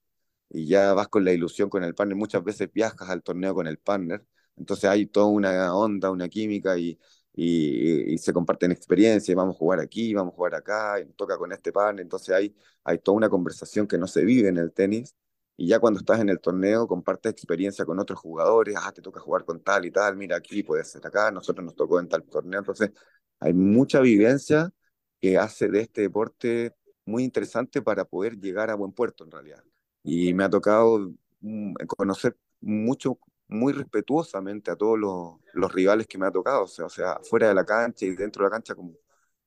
y 0.49 0.67
ya 0.67 0.93
vas 0.93 1.07
con 1.09 1.25
la 1.25 1.33
ilusión 1.33 1.69
con 1.69 1.83
el 1.83 1.95
partner. 1.95 2.17
Muchas 2.17 2.43
veces 2.43 2.71
viajas 2.73 3.09
al 3.09 3.23
torneo 3.23 3.55
con 3.55 3.67
el 3.67 3.79
partner, 3.79 4.25
entonces 4.57 4.89
hay 4.89 5.07
toda 5.07 5.27
una 5.27 5.75
onda, 5.75 6.11
una 6.11 6.29
química 6.29 6.77
y, 6.77 6.99
y, 7.33 8.17
se 8.17 8.33
comparten 8.33 8.71
experiencias. 8.71 9.35
Vamos 9.35 9.55
a 9.55 9.57
jugar 9.59 9.79
aquí, 9.79 10.13
vamos 10.13 10.33
a 10.33 10.35
jugar 10.35 10.55
acá, 10.55 10.99
y 10.99 11.05
toca 11.13 11.37
con 11.37 11.51
este 11.51 11.71
partner. 11.71 12.03
Entonces 12.03 12.35
hay, 12.35 12.55
hay 12.83 12.99
toda 12.99 13.17
una 13.17 13.29
conversación 13.29 13.87
que 13.87 13.97
no 13.97 14.07
se 14.07 14.23
vive 14.25 14.49
en 14.49 14.57
el 14.57 14.71
tenis. 14.73 15.15
Y 15.57 15.67
ya 15.67 15.79
cuando 15.79 15.99
estás 15.99 16.19
en 16.19 16.29
el 16.29 16.39
torneo, 16.39 16.87
compartes 16.87 17.33
experiencia 17.33 17.85
con 17.85 17.99
otros 17.99 18.19
jugadores. 18.19 18.75
Ah, 18.77 18.91
te 18.91 19.01
toca 19.01 19.19
jugar 19.19 19.45
con 19.45 19.61
tal 19.61 19.85
y 19.85 19.91
tal. 19.91 20.17
Mira, 20.17 20.37
aquí 20.37 20.63
puede 20.63 20.83
ser 20.83 21.05
acá. 21.05 21.31
Nosotros 21.31 21.63
nos 21.65 21.75
tocó 21.75 21.99
en 21.99 22.09
tal 22.09 22.23
torneo. 22.23 22.59
Entonces, 22.59 22.91
hay 23.39 23.53
mucha 23.53 23.99
vivencia 24.01 24.71
que 25.19 25.37
hace 25.37 25.69
de 25.69 25.81
este 25.81 26.01
deporte 26.01 26.75
muy 27.05 27.23
interesante 27.23 27.81
para 27.81 28.05
poder 28.05 28.39
llegar 28.39 28.69
a 28.69 28.75
buen 28.75 28.91
puerto 28.91 29.23
en 29.23 29.31
realidad. 29.31 29.63
Y 30.03 30.33
me 30.33 30.43
ha 30.43 30.49
tocado 30.49 31.11
mm, 31.41 31.73
conocer 31.87 32.37
mucho, 32.61 33.19
muy 33.51 33.73
respetuosamente 33.73 34.71
a 34.71 34.75
todos 34.75 34.97
los, 34.97 35.35
los 35.53 35.73
rivales 35.73 36.07
que 36.07 36.17
me 36.17 36.25
ha 36.27 36.31
tocado, 36.31 36.63
o 36.63 36.67
sea, 36.67 36.85
o 36.85 36.89
sea, 36.89 37.19
fuera 37.23 37.49
de 37.49 37.53
la 37.55 37.65
cancha 37.65 38.05
y 38.05 38.15
dentro 38.15 38.43
de 38.43 38.49
la 38.49 38.55
cancha 38.55 38.75
con, 38.75 38.97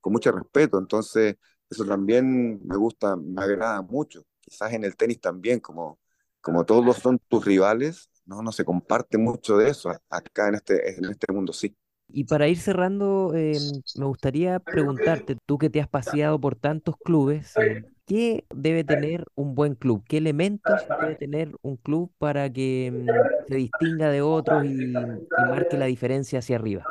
con 0.01 0.13
mucho 0.13 0.31
respeto. 0.33 0.79
Entonces, 0.79 1.37
eso 1.71 1.85
también 1.87 2.61
me 2.67 2.77
gusta, 2.77 3.17
me 3.17 3.43
agrada 3.43 3.83
mucho. 3.83 4.25
Quizás 4.41 4.73
en 4.75 4.85
el 4.85 4.97
tenis 4.97 5.21
también, 5.21 5.61
como, 5.61 5.99
como 6.41 6.65
todos 6.65 6.97
son 6.99 7.19
tus 7.29 7.45
rivales, 7.45 8.11
no, 8.27 8.43
no 8.43 8.53
se 8.53 8.65
comparte 8.65 9.19
mucho 9.19 9.57
de 9.59 9.71
eso. 9.71 9.91
Acá 10.11 10.49
en 10.49 10.57
este, 10.57 10.99
en 10.99 11.07
este 11.07 11.33
mundo 11.33 11.53
sí. 11.53 11.77
Y 12.17 12.25
para 12.25 12.47
ir 12.47 12.59
cerrando, 12.59 13.35
em, 13.35 13.83
me 13.97 14.05
gustaría 14.05 14.61
preguntarte, 14.61 15.37
tú 15.47 15.59
que 15.59 15.69
te 15.69 15.81
has 15.81 15.89
paseado 15.89 16.41
por 16.41 16.55
tantos 16.55 16.95
clubes, 17.03 17.53
em, 17.57 17.85
¿qué 18.07 18.45
debe 18.55 18.85
tener 18.85 19.25
un 19.35 19.57
buen 19.57 19.75
club? 19.75 20.05
¿Qué 20.07 20.19
elementos 20.19 20.81
debe 21.01 21.17
tener 21.17 21.57
un 21.63 21.77
club 21.77 22.13
para 22.19 22.49
que 22.53 22.87
em, 22.87 23.07
se 23.49 23.57
distinga 23.57 24.11
de 24.11 24.23
otros 24.23 24.65
y, 24.65 24.95
y 24.95 25.45
marque 25.45 25.77
la 25.77 25.87
diferencia 25.87 26.39
hacia 26.39 26.55
arriba? 26.55 26.85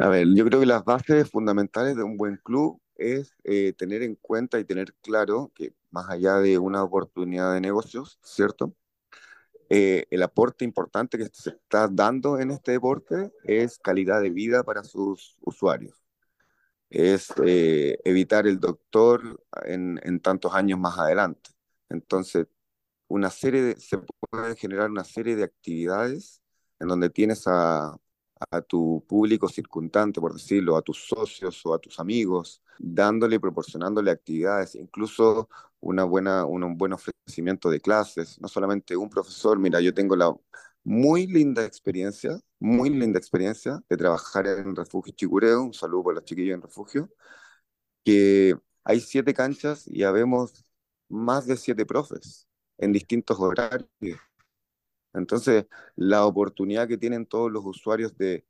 A 0.00 0.08
ver, 0.08 0.26
yo 0.34 0.44
creo 0.44 0.58
que 0.60 0.66
las 0.66 0.84
bases 0.84 1.30
fundamentales 1.30 1.96
de 1.96 2.02
un 2.02 2.16
buen 2.16 2.38
club 2.38 2.80
es 2.96 3.32
eh, 3.44 3.72
tener 3.74 4.02
en 4.02 4.16
cuenta 4.16 4.58
y 4.58 4.64
tener 4.64 4.92
claro 5.02 5.52
que 5.54 5.72
más 5.90 6.10
allá 6.10 6.38
de 6.38 6.58
una 6.58 6.82
oportunidad 6.82 7.54
de 7.54 7.60
negocios, 7.60 8.18
¿cierto? 8.22 8.74
Eh, 9.68 10.06
el 10.10 10.22
aporte 10.22 10.64
importante 10.64 11.18
que 11.18 11.28
se 11.32 11.50
está 11.50 11.88
dando 11.88 12.38
en 12.38 12.50
este 12.52 12.72
deporte 12.72 13.32
es 13.44 13.78
calidad 13.78 14.22
de 14.22 14.30
vida 14.30 14.62
para 14.62 14.84
sus 14.84 15.36
usuarios. 15.40 16.04
Es 16.90 17.32
eh, 17.44 17.98
evitar 18.04 18.46
el 18.46 18.60
doctor 18.60 19.42
en, 19.64 20.20
tantos 20.20 20.54
años 20.54 20.78
más 20.78 20.98
adelante. 20.98 21.50
Entonces, 21.88 22.46
una 23.08 23.30
serie 23.30 23.62
de, 23.62 23.76
se 23.80 23.98
puede 24.30 24.56
generar 24.56 24.90
una 24.90 25.04
serie 25.04 25.36
de 25.36 25.44
actividades 25.44 26.42
en 26.78 26.88
donde 26.88 27.10
tienes 27.10 27.44
a, 27.46 27.96
a 28.50 28.60
tu 28.62 29.04
público 29.08 29.48
circundante, 29.48 30.20
por 30.20 30.32
decirlo, 30.34 30.76
a 30.76 30.82
tus 30.82 31.06
socios 31.06 31.64
o 31.64 31.74
a 31.74 31.78
tus 31.78 31.98
amigos, 32.00 32.62
dándole 32.78 33.36
y 33.36 33.38
proporcionándole 33.38 34.10
actividades, 34.10 34.74
incluso 34.74 35.48
una 35.80 36.04
buena, 36.04 36.44
un 36.44 36.76
buen 36.76 36.92
ofrecimiento 36.92 37.70
de 37.70 37.80
clases, 37.80 38.40
no 38.40 38.48
solamente 38.48 38.96
un 38.96 39.10
profesor, 39.10 39.58
mira, 39.58 39.80
yo 39.80 39.94
tengo 39.94 40.16
la 40.16 40.34
muy 40.84 41.26
linda 41.26 41.64
experiencia, 41.64 42.38
muy 42.60 42.90
linda 42.90 43.18
experiencia 43.18 43.82
de 43.88 43.96
trabajar 43.96 44.46
en 44.46 44.76
Refugio 44.76 45.14
Chicureo, 45.14 45.62
un 45.62 45.74
saludo 45.74 46.04
para 46.04 46.14
los 46.16 46.24
chiquillos 46.24 46.54
en 46.54 46.62
Refugio, 46.62 47.10
que 48.04 48.56
hay 48.84 49.00
siete 49.00 49.34
canchas 49.34 49.86
y 49.88 50.04
habemos 50.04 50.64
más 51.08 51.46
de 51.46 51.56
siete 51.56 51.86
profes 51.86 52.46
en 52.78 52.92
distintos 52.92 53.38
horarios 53.40 53.88
entonces, 55.16 55.66
la 55.96 56.26
oportunidad 56.26 56.88
que 56.88 56.98
tienen 56.98 57.26
todos 57.26 57.50
los 57.50 57.64
usuarios 57.64 58.16
de, 58.16 58.44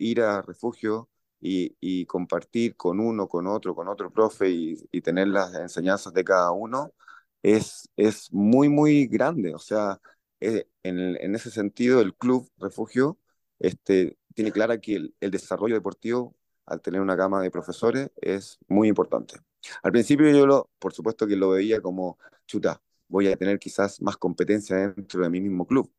ir 0.00 0.20
a 0.22 0.42
refugio 0.42 1.08
y, 1.40 2.06
compartir 2.06 2.76
con 2.76 3.00
uno, 3.00 3.28
con 3.28 3.46
otro, 3.46 3.74
con 3.74 3.88
otro 3.88 4.10
profe 4.10 4.50
y, 4.50 5.00
tener 5.02 5.28
las 5.28 5.54
enseñanzas 5.54 6.12
de 6.14 6.24
cada 6.24 6.52
uno 6.52 6.92
es, 7.42 7.88
muy, 8.32 8.68
muy 8.68 9.06
grande. 9.06 9.54
O 9.54 9.58
sea, 9.58 10.00
eh, 10.40 10.68
en, 10.82 10.98
en, 11.20 11.34
ese 11.34 11.50
sentido, 11.50 12.00
el 12.00 12.14
club 12.14 12.50
refugio 12.58 13.18
este, 13.58 14.18
tiene 14.34 14.52
clara 14.52 14.80
que 14.80 14.96
el, 14.96 15.14
el 15.20 15.30
desarrollo 15.30 15.74
deportivo 15.74 16.36
al 16.66 16.80
tener 16.82 17.00
una 17.00 17.16
gama 17.16 17.42
de 17.42 17.50
profesores 17.50 18.10
es 18.16 18.58
muy 18.68 18.88
importante. 18.88 19.36
Al 19.82 19.92
principio 19.92 20.30
yo 20.30 20.46
lo, 20.46 20.70
por 20.78 20.92
supuesto 20.92 21.26
que 21.26 21.36
lo 21.36 21.50
veía 21.50 21.80
como 21.80 22.18
chuta, 22.46 22.80
voy 23.08 23.28
a 23.28 23.36
tener 23.36 23.58
quizás 23.58 24.00
más 24.02 24.16
competencia 24.16 24.76
dentro 24.76 25.22
de 25.22 25.30
mi 25.30 25.40
mismo 25.40 25.66
club. 25.66 25.92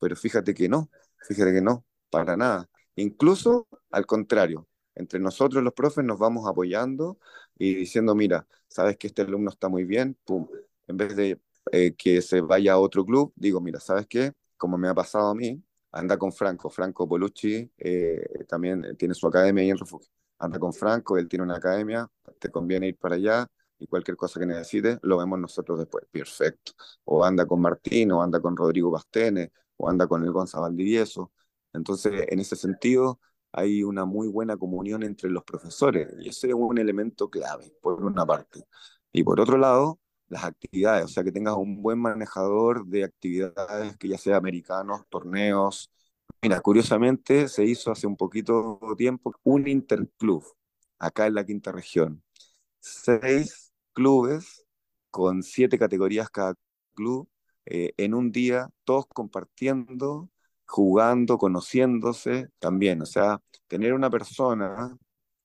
Pero 0.00 0.16
fíjate 0.16 0.54
que 0.54 0.68
no, 0.68 0.90
fíjate 1.26 1.52
que 1.52 1.60
no, 1.62 1.84
para 2.10 2.36
nada. 2.36 2.68
Incluso 2.96 3.68
al 3.90 4.06
contrario, 4.06 4.68
entre 4.94 5.20
nosotros 5.20 5.62
los 5.62 5.72
profes 5.74 6.04
nos 6.04 6.18
vamos 6.18 6.48
apoyando 6.48 7.18
y 7.58 7.74
diciendo, 7.74 8.14
mira, 8.14 8.46
sabes 8.68 8.96
que 8.96 9.08
este 9.08 9.22
alumno 9.22 9.50
está 9.50 9.68
muy 9.68 9.84
bien, 9.84 10.16
pum, 10.24 10.46
en 10.86 10.96
vez 10.96 11.16
de 11.16 11.40
eh, 11.72 11.94
que 11.96 12.22
se 12.22 12.40
vaya 12.40 12.74
a 12.74 12.78
otro 12.78 13.04
club, 13.04 13.32
digo, 13.36 13.60
mira, 13.60 13.80
¿sabes 13.80 14.06
qué? 14.06 14.32
Como 14.56 14.78
me 14.78 14.88
ha 14.88 14.94
pasado 14.94 15.30
a 15.30 15.34
mí, 15.34 15.62
anda 15.92 16.18
con 16.18 16.32
Franco, 16.32 16.70
Franco 16.70 17.08
Polucci 17.08 17.70
eh, 17.78 18.44
también 18.48 18.96
tiene 18.96 19.14
su 19.14 19.26
academia 19.26 19.62
ahí 19.62 19.70
en 19.70 19.78
Refugio. 19.78 20.10
Anda 20.38 20.58
con 20.58 20.72
Franco, 20.72 21.16
él 21.16 21.28
tiene 21.28 21.44
una 21.44 21.56
academia, 21.56 22.08
te 22.38 22.50
conviene 22.50 22.88
ir 22.88 22.96
para 22.98 23.14
allá, 23.14 23.46
y 23.78 23.86
cualquier 23.86 24.16
cosa 24.16 24.40
que 24.40 24.46
necesite, 24.46 24.98
lo 25.02 25.18
vemos 25.18 25.38
nosotros 25.38 25.78
después. 25.78 26.04
Perfecto. 26.10 26.72
O 27.04 27.24
anda 27.24 27.46
con 27.46 27.60
Martín, 27.60 28.12
o 28.12 28.22
anda 28.22 28.40
con 28.40 28.56
Rodrigo 28.56 28.90
Bastene, 28.90 29.52
o 29.76 29.88
anda 29.88 30.06
con 30.06 30.24
el 30.24 30.30
Gonzalo 30.32 30.62
Valdivieso. 30.62 31.32
Entonces, 31.72 32.26
en 32.28 32.40
ese 32.40 32.56
sentido, 32.56 33.20
hay 33.52 33.82
una 33.84 34.04
muy 34.04 34.28
buena 34.28 34.56
comunión 34.56 35.02
entre 35.04 35.30
los 35.30 35.44
profesores 35.44 36.12
y 36.18 36.28
ese 36.28 36.48
es 36.48 36.54
un 36.54 36.78
elemento 36.78 37.30
clave, 37.30 37.72
por 37.80 38.02
una 38.04 38.26
parte. 38.26 38.64
Y 39.12 39.22
por 39.22 39.40
otro 39.40 39.58
lado, 39.58 40.00
las 40.28 40.44
actividades, 40.44 41.04
o 41.04 41.08
sea, 41.08 41.22
que 41.24 41.32
tengas 41.32 41.54
un 41.56 41.80
buen 41.82 41.98
manejador 42.00 42.86
de 42.86 43.04
actividades, 43.04 43.96
que 43.96 44.08
ya 44.08 44.18
sea 44.18 44.36
americanos, 44.36 45.02
torneos. 45.08 45.90
Mira, 46.42 46.60
curiosamente 46.60 47.48
se 47.48 47.64
hizo 47.64 47.90
hace 47.92 48.06
un 48.06 48.16
poquito 48.16 48.80
tiempo 48.96 49.32
un 49.44 49.68
interclub 49.68 50.44
acá 50.98 51.26
en 51.26 51.34
la 51.34 51.44
quinta 51.46 51.72
región. 51.72 52.22
Seis 52.80 53.63
clubes 53.94 54.66
con 55.10 55.42
siete 55.42 55.78
categorías 55.78 56.30
cada 56.30 56.54
club 56.94 57.28
eh, 57.66 57.92
en 57.96 58.14
un 58.14 58.32
día, 58.32 58.68
todos 58.84 59.06
compartiendo, 59.06 60.30
jugando, 60.66 61.38
conociéndose 61.38 62.48
también. 62.58 63.02
O 63.02 63.06
sea, 63.06 63.40
tener 63.68 63.94
una 63.94 64.10
persona 64.10 64.96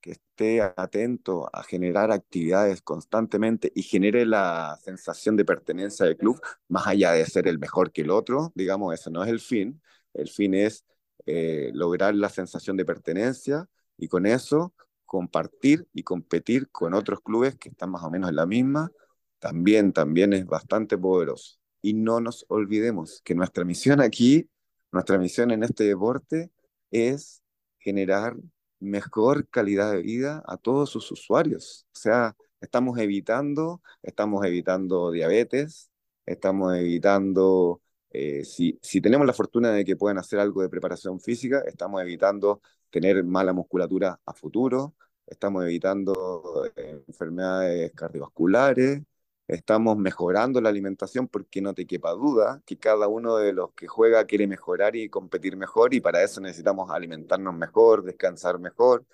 que 0.02 0.12
esté 0.12 0.62
atento 0.62 1.50
a 1.54 1.64
generar 1.64 2.12
actividades 2.12 2.82
constantemente 2.82 3.72
y 3.76 3.84
genere 3.84 4.26
la 4.26 4.78
sensación 4.84 5.36
de 5.36 5.46
pertenencia 5.46 6.06
al 6.06 6.18
club, 6.18 6.42
más 6.68 6.88
allá 6.88 7.12
de 7.14 7.26
ser 7.26 7.48
el 7.48 7.60
mejor 7.60 7.92
que 7.92 8.02
el 8.02 8.12
otro, 8.12 8.52
digamos, 8.56 8.94
eso 8.94 9.10
no 9.10 9.24
es 9.24 9.30
el 9.30 9.40
fin. 9.40 9.82
El 10.14 10.30
fin 10.30 10.54
es 10.54 10.86
eh, 11.26 11.72
lograr 11.74 12.16
la 12.16 12.30
sensación 12.30 12.78
de 12.78 12.86
pertenencia 12.86 13.68
y 13.98 14.08
con 14.08 14.26
eso 14.26 14.74
compartir 15.10 15.88
y 15.92 16.04
competir 16.04 16.70
con 16.70 16.94
otros 16.94 17.20
clubes 17.22 17.56
que 17.56 17.70
están 17.70 17.90
más 17.90 18.04
o 18.04 18.12
menos 18.12 18.30
en 18.30 18.36
la 18.36 18.46
misma, 18.46 18.92
también, 19.40 19.92
también 19.92 20.34
es 20.34 20.46
bastante 20.46 21.00
poderoso. 21.00 21.58
Y 21.82 21.96
no 21.96 22.22
nos 22.22 22.46
olvidemos 22.48 23.20
que 23.24 23.34
nuestra 23.34 23.66
misión 23.66 24.02
aquí, 24.02 24.48
nuestra 24.92 25.18
misión 25.18 25.50
en 25.50 25.64
este 25.64 25.86
deporte 25.86 26.52
es 26.92 27.42
generar 27.80 28.36
mejor 28.80 29.50
calidad 29.50 29.92
de 29.94 30.04
vida 30.04 30.44
a 30.46 30.58
todos 30.58 30.92
sus 30.92 31.12
usuarios. 31.12 31.88
O 31.96 32.00
sea, 32.00 32.36
estamos 32.62 33.00
evitando, 33.00 33.82
estamos 34.04 34.46
evitando 34.46 35.10
diabetes, 35.10 35.90
estamos 36.28 36.78
evitando, 36.78 37.82
eh, 38.12 38.46
si, 38.46 38.78
si 38.84 39.02
tenemos 39.02 39.26
la 39.26 39.34
fortuna 39.34 39.72
de 39.72 39.84
que 39.86 39.96
puedan 39.96 40.20
hacer 40.20 40.40
algo 40.40 40.62
de 40.62 40.70
preparación 40.70 41.20
física, 41.20 41.64
estamos 41.66 42.00
evitando 42.04 42.62
tener 42.90 43.24
mala 43.24 43.54
musculatura 43.54 44.20
a 44.26 44.34
futuro, 44.34 44.96
estamos 45.28 45.64
evitando 45.66 46.66
enfermedades 47.08 47.92
cardiovasculares, 47.94 49.02
estamos 49.48 49.98
mejorando 49.98 50.62
la 50.62 50.70
alimentación 50.70 51.28
porque 51.28 51.62
no 51.62 51.74
te 51.74 51.86
quepa 51.88 52.12
duda 52.12 52.62
que 52.66 52.78
cada 52.78 53.08
uno 53.08 53.38
de 53.38 53.54
los 53.54 53.74
que 53.74 53.88
juega 53.88 54.26
quiere 54.26 54.48
mejorar 54.48 54.96
y 54.96 55.10
competir 55.10 55.58
mejor 55.58 55.94
y 55.94 56.02
para 56.02 56.24
eso 56.24 56.42
necesitamos 56.42 56.90
alimentarnos 56.92 57.54
mejor, 57.56 58.04
descansar 58.04 58.60
mejor. 58.60 59.06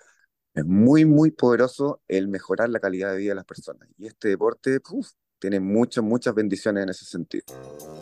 Es 0.54 0.64
muy, 0.64 1.04
muy 1.04 1.30
poderoso 1.30 2.00
el 2.08 2.28
mejorar 2.28 2.70
la 2.70 2.80
calidad 2.80 3.12
de 3.12 3.18
vida 3.18 3.30
de 3.32 3.36
las 3.36 3.44
personas. 3.44 3.88
Y 3.98 4.06
este 4.06 4.28
deporte, 4.28 4.80
uf, 4.90 5.10
tiene 5.38 5.60
muchas, 5.60 6.02
muchas 6.02 6.34
bendiciones 6.34 6.84
en 6.84 6.88
ese 6.88 7.04
sentido. 7.04 7.44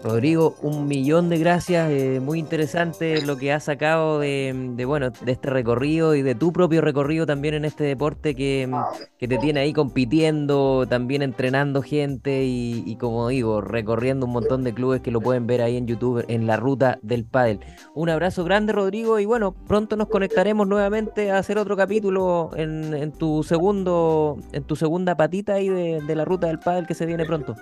Rodrigo, 0.03 0.57
un 0.63 0.87
millón 0.87 1.29
de 1.29 1.39
gracias, 1.39 1.91
eh, 1.91 2.21
muy 2.21 2.39
interesante 2.39 3.23
lo 3.23 3.37
que 3.37 3.53
has 3.53 3.65
sacado 3.65 4.21
de, 4.21 4.85
bueno, 4.87 5.11
de 5.11 5.33
este 5.33 5.51
recorrido 5.51 6.15
y 6.15 6.23
de 6.23 6.35
tu 6.35 6.53
propio 6.53 6.81
recorrido 6.81 7.27
también 7.27 7.55
en 7.55 7.65
este 7.65 7.85
deporte 7.85 8.35
que, 8.35 8.71
que 9.19 9.29
te 9.29 9.39
tiene 9.39 9.61
ahí 9.61 9.73
compitiendo, 9.73 10.87
también 10.89 11.23
entrenando 11.23 11.83
gente 11.83 12.45
y, 12.45 12.83
y, 12.87 12.97
como 12.97 13.29
digo, 13.29 13.61
recorriendo 13.61 14.27
un 14.27 14.33
montón 14.33 14.63
de 14.63 14.75
clubes 14.75 15.01
que 15.01 15.11
lo 15.11 15.21
pueden 15.21 15.47
ver 15.47 15.63
ahí 15.63 15.77
en 15.77 15.87
YouTube 15.87 16.25
en 16.29 16.47
la 16.47 16.57
ruta 16.57 16.99
del 17.03 17.25
pádel. 17.25 17.61
Un 17.95 18.11
abrazo 18.11 18.45
grande, 18.45 18.73
Rodrigo, 18.73 19.19
y 19.19 19.25
bueno, 19.25 19.55
pronto 19.67 19.97
nos 19.97 20.09
conectaremos 20.09 20.69
nuevamente 20.69 21.31
a 21.31 21.39
hacer 21.39 21.59
otro 21.59 21.77
capítulo 21.77 22.51
en, 22.57 22.95
en 22.95 23.13
tu 23.13 23.43
segundo, 23.43 24.39
en 24.53 24.65
tu 24.65 24.77
segunda 24.77 25.17
patita 25.17 25.55
ahí 25.55 25.69
de, 25.69 26.01
de 26.01 26.15
la 26.15 26.25
ruta 26.25 26.47
del 26.49 26.59
pádel 26.59 26.87
que 26.87 26.95
se 26.95 27.07
viene 27.07 27.24
pronto. 27.27 27.57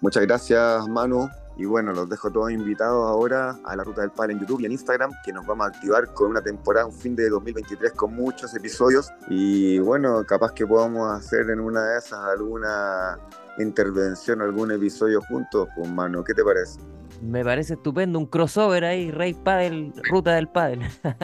Muchas 0.00 0.22
gracias, 0.24 0.88
Manu. 0.88 1.28
Y 1.56 1.64
bueno, 1.64 1.92
los 1.92 2.08
dejo 2.08 2.30
todos 2.30 2.52
invitados 2.52 3.04
ahora 3.08 3.58
a 3.64 3.74
la 3.74 3.82
Ruta 3.82 4.02
del 4.02 4.10
Pal 4.12 4.30
en 4.30 4.38
YouTube 4.38 4.60
y 4.60 4.66
en 4.66 4.72
Instagram, 4.72 5.10
que 5.24 5.32
nos 5.32 5.44
vamos 5.44 5.66
a 5.66 5.70
activar 5.70 6.06
con 6.14 6.30
una 6.30 6.40
temporada, 6.40 6.86
un 6.86 6.92
fin 6.92 7.16
de 7.16 7.28
2023 7.28 7.92
con 7.94 8.14
muchos 8.14 8.54
episodios. 8.54 9.10
Y 9.28 9.80
bueno, 9.80 10.24
capaz 10.24 10.52
que 10.52 10.64
podamos 10.64 11.12
hacer 11.12 11.50
en 11.50 11.58
una 11.58 11.82
de 11.84 11.98
esas 11.98 12.20
alguna 12.20 13.18
intervención, 13.58 14.40
algún 14.40 14.70
episodio 14.70 15.20
juntos, 15.22 15.68
pues 15.74 15.90
Manu, 15.90 16.22
¿qué 16.22 16.32
te 16.32 16.44
parece? 16.44 16.78
Me 17.22 17.44
parece 17.44 17.74
estupendo, 17.74 18.20
un 18.20 18.26
crossover 18.26 18.84
ahí, 18.84 19.10
Rey 19.10 19.34
Padel, 19.34 19.92
Ruta 20.08 20.34
del 20.34 20.48
Padel. 20.48 20.82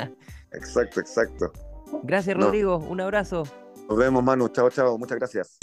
exacto, 0.53 0.99
exacto. 0.99 1.53
Gracias, 2.03 2.37
Rodrigo. 2.37 2.81
No. 2.81 2.91
Un 2.91 3.01
abrazo. 3.01 3.45
Nos 3.89 3.99
vemos, 3.99 4.23
Manu. 4.25 4.49
Chao, 4.49 4.69
chao. 4.71 4.99
Muchas 4.99 5.19
gracias. 5.19 5.59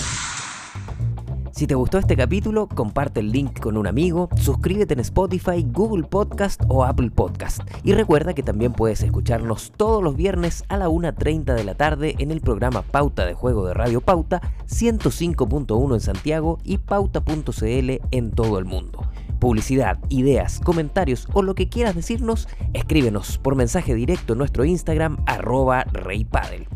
Si 1.61 1.67
te 1.67 1.75
gustó 1.75 1.99
este 1.99 2.17
capítulo, 2.17 2.67
comparte 2.67 3.19
el 3.19 3.31
link 3.31 3.59
con 3.59 3.77
un 3.77 3.85
amigo, 3.85 4.29
suscríbete 4.35 4.95
en 4.95 4.99
Spotify, 5.01 5.63
Google 5.63 6.07
Podcast 6.07 6.59
o 6.69 6.83
Apple 6.83 7.11
Podcast. 7.11 7.61
Y 7.83 7.93
recuerda 7.93 8.33
que 8.33 8.41
también 8.41 8.73
puedes 8.73 9.03
escucharnos 9.03 9.71
todos 9.77 10.01
los 10.01 10.15
viernes 10.15 10.63
a 10.69 10.77
la 10.77 10.89
1.30 10.89 11.53
de 11.53 11.63
la 11.63 11.75
tarde 11.75 12.15
en 12.17 12.31
el 12.31 12.41
programa 12.41 12.81
Pauta 12.81 13.27
de 13.27 13.35
Juego 13.35 13.67
de 13.67 13.75
Radio 13.75 14.01
Pauta 14.01 14.41
105.1 14.67 15.93
en 15.93 15.99
Santiago 15.99 16.57
y 16.63 16.79
pauta.cl 16.79 17.91
en 18.09 18.31
todo 18.31 18.57
el 18.57 18.65
mundo. 18.65 19.05
Publicidad, 19.37 19.99
ideas, 20.09 20.61
comentarios 20.61 21.27
o 21.31 21.43
lo 21.43 21.53
que 21.53 21.69
quieras 21.69 21.93
decirnos, 21.93 22.47
escríbenos 22.73 23.37
por 23.37 23.55
mensaje 23.55 23.93
directo 23.93 24.33
en 24.33 24.39
nuestro 24.39 24.65
Instagram 24.65 25.17
arroba 25.27 25.83
reypadel. 25.83 26.67